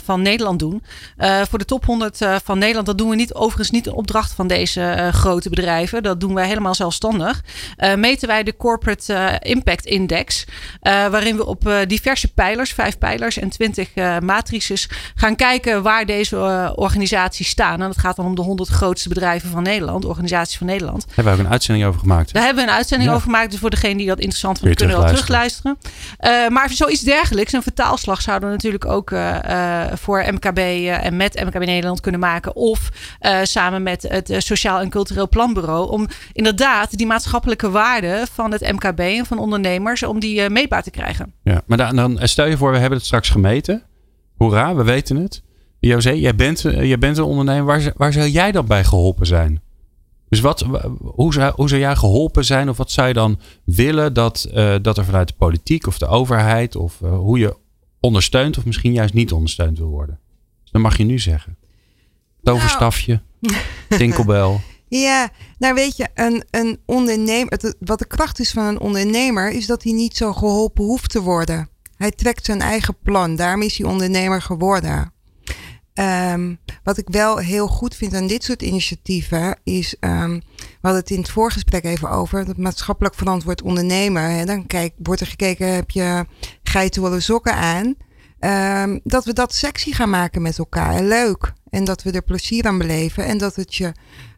[0.05, 0.83] van Nederland doen.
[1.49, 4.47] voor de top 100 van Nederland, dat doen we niet, overigens niet een opdracht van
[4.47, 6.03] deze grote bedrijven.
[6.03, 7.43] Dat doen wij helemaal zelfstandig.
[7.97, 10.45] meten wij de corporate uh, Impact Index.
[10.45, 13.89] Uh, waarin we op uh, diverse pijlers, vijf pijlers en twintig
[14.21, 17.81] matrices gaan kijken waar deze organisaties staan.
[17.81, 21.07] En dat gaat dan om de 100 grootste bedrijven van Nederland, organisaties van Nederland.
[21.07, 22.33] Daar hebben we ook een uitzending over gemaakt.
[22.33, 23.51] Daar hebben we een uitzending over gemaakt.
[23.51, 25.79] Dus voor degene die dat interessant vinden, kunnen wel terugluisteren.
[26.49, 29.13] maar zoiets dergelijks, een vertaalslag zouden we natuurlijk ook
[29.95, 32.57] voor MKB en met MKB Nederland kunnen maken.
[32.57, 32.89] Of
[33.43, 35.91] samen met het Sociaal en Cultureel Planbureau.
[35.91, 40.83] Om inderdaad die maatschappelijke waarde van het MKB en van ondernemers om die uh, meetbaar
[40.83, 41.33] te krijgen.
[41.43, 43.83] Ja, maar dan, dan eh, stel je voor, we hebben het straks gemeten.
[44.37, 45.43] Hoera, we weten het.
[45.81, 47.65] José, jij bent, eh, jij bent een ondernemer.
[47.65, 49.63] Waar, waar zou jij dan bij geholpen zijn?
[50.29, 50.61] Dus wat,
[51.01, 52.69] hoe, zou, hoe zou jij geholpen zijn?
[52.69, 56.07] Of wat zou je dan willen dat, uh, dat er vanuit de politiek of de
[56.07, 56.77] overheid...
[56.77, 57.57] of uh, hoe je
[58.01, 60.19] ondersteund of misschien juist niet ondersteund wil worden?
[60.63, 61.57] Dus dat mag je nu zeggen.
[62.43, 63.57] Toverstafje, nou.
[63.99, 64.61] tinkelbel.
[65.01, 69.67] Ja, nou weet je, een, een ondernemer, wat de kracht is van een ondernemer, is
[69.67, 71.69] dat hij niet zo geholpen hoeft te worden.
[71.97, 75.13] Hij trekt zijn eigen plan, daarom is hij ondernemer geworden.
[75.95, 81.01] Um, wat ik wel heel goed vind aan dit soort initiatieven is, um, we hadden
[81.01, 84.23] het in het voorgesprek even over, dat maatschappelijk verantwoord ondernemen.
[84.23, 86.27] Hè, dan kijk, wordt er gekeken, heb je
[86.63, 87.95] geitenwolle sokken aan?
[88.85, 91.53] Um, dat we dat sexy gaan maken met elkaar, leuk.
[91.71, 93.93] En dat we er plezier aan beleven en dat het je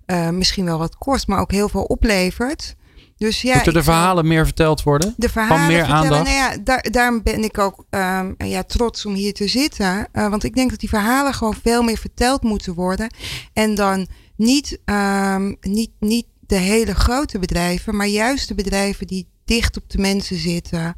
[0.06, 2.76] uh, misschien wel wat kost, maar ook heel veel oplevert.
[3.16, 5.14] Dus ja, Moeten de verhalen meer verteld worden?
[5.16, 6.24] De verhalen Van meer aandacht?
[6.24, 10.08] Nou ja, daar, daarom ben ik ook um, ja, trots om hier te zitten.
[10.12, 13.14] Uh, want ik denk dat die verhalen gewoon veel meer verteld moeten worden.
[13.52, 19.28] En dan niet, um, niet, niet de hele grote bedrijven, maar juist de bedrijven die
[19.44, 20.94] dicht op de mensen zitten.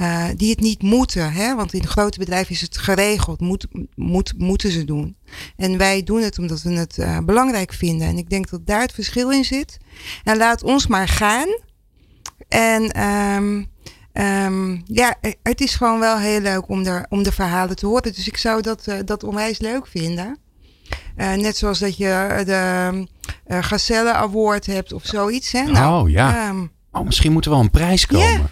[0.00, 1.32] Uh, die het niet moeten.
[1.32, 1.54] Hè?
[1.54, 3.40] Want in grote bedrijven is het geregeld.
[3.40, 5.16] Moet, moet, moeten ze doen.
[5.56, 8.08] En wij doen het omdat we het uh, belangrijk vinden.
[8.08, 9.78] En ik denk dat daar het verschil in zit.
[10.24, 11.58] En laat ons maar gaan.
[12.48, 13.66] En um,
[14.12, 18.12] um, ja, het is gewoon wel heel leuk om de, om de verhalen te horen.
[18.12, 20.38] Dus ik zou dat, uh, dat onwijs leuk vinden.
[21.16, 23.06] net zoals dat je de
[23.62, 25.52] Gazelle Award hebt of zoiets.
[25.52, 25.62] Hè?
[25.62, 26.48] Nou, oh ja.
[26.48, 28.50] Um, oh, misschien moet er wel een prijs komen.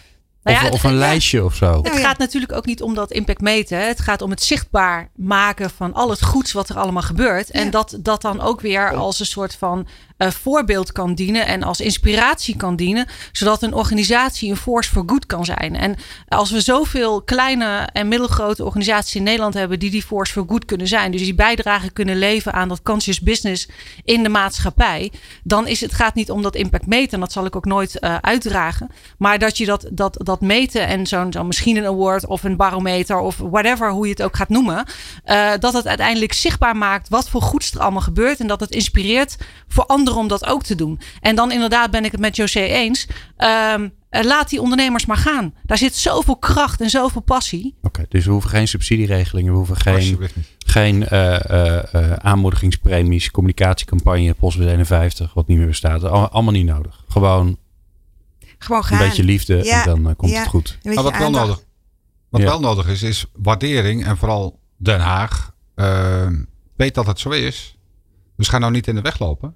[0.53, 1.81] Nou ja, of, een lijstje of zo.
[1.83, 3.87] Het gaat natuurlijk ook niet om dat impact meten.
[3.87, 7.51] Het gaat om het zichtbaar maken van al het goeds wat er allemaal gebeurt.
[7.51, 9.87] En dat dat dan ook weer als een soort van
[10.19, 15.03] uh, voorbeeld kan dienen en als inspiratie kan dienen, zodat een organisatie een force for
[15.07, 15.77] good kan zijn.
[15.77, 15.97] En
[16.29, 20.65] als we zoveel kleine en middelgrote organisaties in Nederland hebben die die force for good
[20.65, 23.69] kunnen zijn, dus die bijdrage kunnen leveren aan dat conscious business
[24.05, 25.13] in de maatschappij,
[25.43, 27.99] dan is het gaat niet om dat impact meten, en dat zal ik ook nooit
[28.01, 32.27] uh, uitdragen, maar dat je dat, dat, dat meten en zo'n zo misschien een award
[32.27, 34.87] of een barometer of whatever, hoe je het ook gaat noemen,
[35.27, 38.71] uh, dat het uiteindelijk zichtbaar maakt wat voor goeds er allemaal gebeurt en dat het
[38.71, 39.37] inspireert
[39.69, 41.01] voor anderen om dat ook te doen.
[41.21, 43.07] En dan inderdaad ben ik het met José eens.
[43.75, 43.93] Um,
[44.25, 45.55] laat die ondernemers maar gaan.
[45.65, 47.75] Daar zit zoveel kracht en zoveel passie.
[47.83, 50.19] Oké, dus we hoeven geen subsidieregelingen, we hoeven geen,
[50.67, 56.05] geen uh, uh, aanmoedigingspremies, communicatiecampagne, Postbus 51, wat niet meer bestaat.
[56.05, 57.05] Allemaal niet nodig.
[57.09, 57.59] Gewoon,
[58.59, 59.01] Gewoon gaan.
[59.01, 60.79] een beetje liefde en dan komt het goed.
[60.83, 61.61] Maar wat wel nodig,
[62.29, 65.55] wat wel nodig is, is waardering en vooral Den Haag.
[65.75, 66.43] Ehm,
[66.77, 67.79] weet dat het zo is.
[68.37, 69.55] Dus ga nou niet in de weg lopen.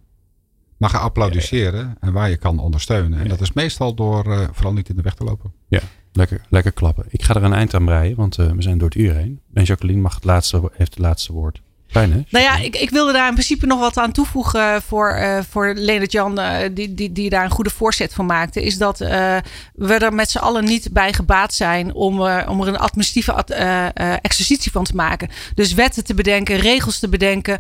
[0.81, 3.18] Maar ga applaudisseren en waar je kan ondersteunen.
[3.20, 5.53] En dat is meestal door uh, vooral niet in de weg te lopen.
[5.68, 5.81] Ja,
[6.12, 7.05] lekker, lekker klappen.
[7.09, 9.41] Ik ga er een eind aan breien, want uh, we zijn door het uur heen.
[9.53, 11.62] En Jacqueline mag het laatste, heeft het laatste woord.
[12.28, 15.72] Nou ja, ik, ik wilde daar in principe nog wat aan toevoegen voor, uh, voor
[15.74, 18.62] Leonard Jan, uh, die, die, die daar een goede voorzet van maakte.
[18.62, 19.09] Is dat uh,
[19.74, 23.32] we er met z'n allen niet bij gebaat zijn om, om er een administratieve
[24.22, 25.28] exercitie van te maken.
[25.55, 27.59] Dus wetten te bedenken, regels te bedenken,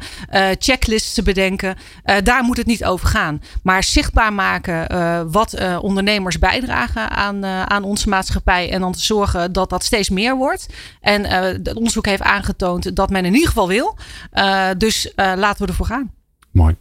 [0.58, 1.76] checklists te bedenken.
[2.22, 3.42] daar moet het niet over gaan.
[3.62, 4.86] Maar zichtbaar maken
[5.30, 8.70] wat ondernemers bijdragen aan, aan onze maatschappij.
[8.70, 10.66] En dan te zorgen dat dat steeds meer wordt.
[11.00, 13.96] En het onderzoek heeft aangetoond dat men in ieder geval wil.
[14.34, 16.12] Uh, dus uh, laten we ervoor gaan.
[16.50, 16.76] Mooi.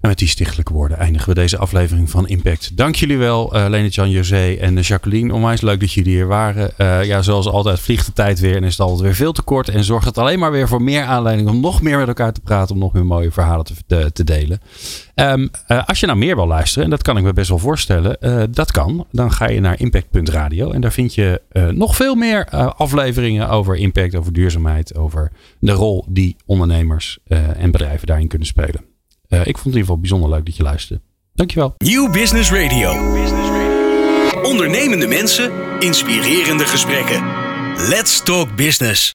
[0.00, 2.76] En met die stichtelijke woorden eindigen we deze aflevering van Impact.
[2.76, 5.34] Dank jullie wel, uh, Lenet Jan José en Jacqueline.
[5.34, 6.70] Onwijs leuk dat jullie hier waren.
[6.78, 9.42] Uh, ja, zoals altijd vliegt de tijd weer en is het altijd weer veel te
[9.42, 9.68] kort.
[9.68, 12.40] En zorgt het alleen maar weer voor meer aanleiding om nog meer met elkaar te
[12.40, 12.74] praten.
[12.74, 14.60] Om nog meer mooie verhalen te, te, delen.
[15.14, 15.44] Uh,
[15.86, 18.16] als je nou meer wil luisteren, en dat kan ik me best wel voorstellen.
[18.52, 19.06] dat kan.
[19.10, 20.70] Dan ga je naar impact.radio.
[20.70, 21.42] En daar vind je
[21.74, 22.44] nog veel meer
[22.76, 24.96] afleveringen over impact, over duurzaamheid.
[24.96, 27.18] Over de rol die ondernemers
[27.56, 28.89] en bedrijven daarin kunnen spelen.
[29.30, 31.02] Uh, ik vond het in ieder geval bijzonder leuk dat je luisterde.
[31.34, 31.74] Dankjewel.
[31.78, 32.90] New Business Radio.
[34.42, 37.22] Ondernemende mensen, inspirerende gesprekken.
[37.88, 39.08] Let's talk business.